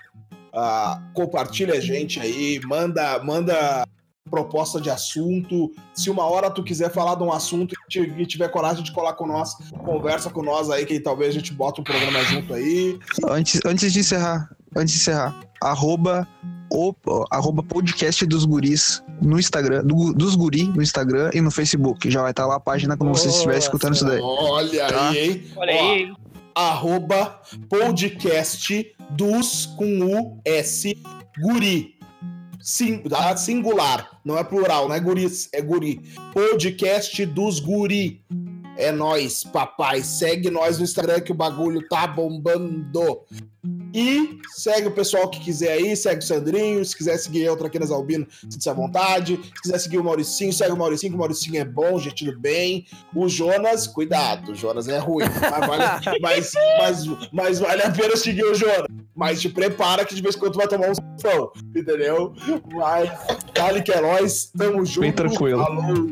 Ah, 0.53 1.01
compartilha 1.13 1.75
a 1.75 1.79
gente 1.79 2.19
aí, 2.19 2.59
manda, 2.65 3.19
manda 3.23 3.85
proposta 4.27 4.79
de 4.79 4.89
assunto. 4.89 5.71
Se 5.93 6.09
uma 6.09 6.25
hora 6.25 6.49
tu 6.51 6.63
quiser 6.63 6.91
falar 6.91 7.15
de 7.15 7.23
um 7.23 7.31
assunto 7.31 7.73
e 7.73 7.89
ti- 7.89 8.25
tiver 8.25 8.49
coragem 8.49 8.83
de 8.83 8.91
colar 8.91 9.13
com 9.13 9.25
nós, 9.25 9.55
conversa 9.85 10.29
com 10.29 10.43
nós 10.43 10.69
aí, 10.69 10.85
que 10.85 10.99
talvez 10.99 11.29
a 11.29 11.39
gente 11.39 11.53
bota 11.53 11.81
um 11.81 11.83
programa 11.83 12.23
junto 12.25 12.53
aí. 12.53 12.99
Antes, 13.29 13.59
antes 13.65 13.91
de 13.91 13.99
encerrar, 13.99 14.49
antes 14.75 14.93
de 14.93 14.99
encerrar, 15.01 15.39
arroba, 15.61 16.27
o, 16.71 16.93
arroba 17.31 17.63
podcast 17.63 18.25
dos 18.25 18.43
guris 18.45 19.01
no 19.21 19.39
Instagram, 19.39 19.83
do- 19.83 20.13
dos 20.13 20.35
guri 20.35 20.63
no 20.65 20.81
Instagram 20.81 21.31
e 21.33 21.41
no 21.41 21.49
Facebook. 21.49 22.11
Já 22.11 22.21
vai 22.21 22.31
estar 22.31 22.45
lá 22.45 22.55
a 22.55 22.59
página 22.59 22.95
quando 22.97 23.17
você 23.17 23.29
estiver 23.29 23.53
Nossa. 23.55 23.65
escutando 23.67 23.95
isso 23.95 24.05
daí. 24.05 24.19
Olha 24.21 24.87
Tá. 24.87 25.09
aí, 25.09 25.17
hein? 25.31 25.43
Olha 25.55 25.73
Ó, 25.73 25.91
aí. 25.91 26.13
arroba 26.53 27.39
podcast 27.69 28.93
dos 29.11 29.65
com 29.77 29.85
U 30.03 30.41
S 30.45 30.97
guri. 31.39 31.96
Sim, 32.67 33.01
ah, 33.15 33.37
singular, 33.37 34.19
não 34.25 34.37
é 34.37 34.43
plural, 34.43 34.89
não 34.89 34.95
é 34.95 34.99
guris, 34.99 35.47
é 35.53 35.61
guri. 35.61 36.01
Podcast 36.33 37.25
dos 37.27 37.61
guri. 37.61 38.21
É 38.75 38.91
nós, 38.91 39.45
papai. 39.45 40.03
Segue 40.03 40.51
nós 40.51 40.77
no 40.77 40.83
Instagram 40.83 41.21
que 41.21 41.31
o 41.31 41.35
bagulho 41.35 41.87
tá 41.87 42.05
bombando. 42.05 43.21
E 43.99 44.39
segue 44.49 44.89
o 44.89 44.91
pessoal 44.91 45.27
que 45.27 45.39
quiser 45.39 45.71
aí, 45.71 45.97
segue 45.97 46.23
o 46.23 46.27
Sandrinho. 46.27 46.85
Se 46.85 46.95
quiser 46.95 47.17
seguir 47.17 47.41
eu, 47.41 47.57
Traquinas 47.57 47.89
Albino, 47.89 48.27
se 48.47 48.69
à 48.69 48.73
vontade. 48.73 49.39
Se 49.43 49.61
quiser 49.63 49.79
seguir 49.79 49.97
o 49.97 50.03
Mauricinho, 50.03 50.53
segue 50.53 50.71
o 50.71 50.77
Mauricinho, 50.77 51.13
que 51.13 51.15
o 51.15 51.19
Mauricinho 51.19 51.59
é 51.59 51.65
bom, 51.65 51.97
gente 51.97 52.23
do 52.23 52.39
bem. 52.39 52.85
O 53.15 53.27
Jonas, 53.27 53.87
cuidado, 53.87 54.51
o 54.51 54.55
Jonas 54.55 54.87
é 54.87 54.99
ruim. 54.99 55.25
Mas 55.25 55.67
vale, 55.67 55.83
mas, 56.21 56.51
mas, 56.77 57.05
mas 57.33 57.59
vale 57.59 57.81
a 57.81 57.89
pena 57.89 58.15
seguir 58.15 58.43
o 58.43 58.53
Jonas. 58.53 58.85
Mas 59.15 59.41
te 59.41 59.49
prepara 59.49 60.05
que 60.05 60.13
de 60.13 60.21
vez 60.21 60.35
em 60.35 60.39
quando 60.39 60.53
tu 60.53 60.57
vai 60.59 60.67
tomar 60.67 60.91
um 60.91 60.93
sofão, 60.93 61.51
entendeu? 61.75 62.35
Mas, 62.71 63.09
dale 63.51 63.81
que 63.81 63.91
é 63.91 63.99
nóis, 63.99 64.51
tamo 64.55 64.85
junto. 64.85 65.01
Bem 65.01 65.11
tranquilo. 65.11 65.63
Falou. 65.63 66.11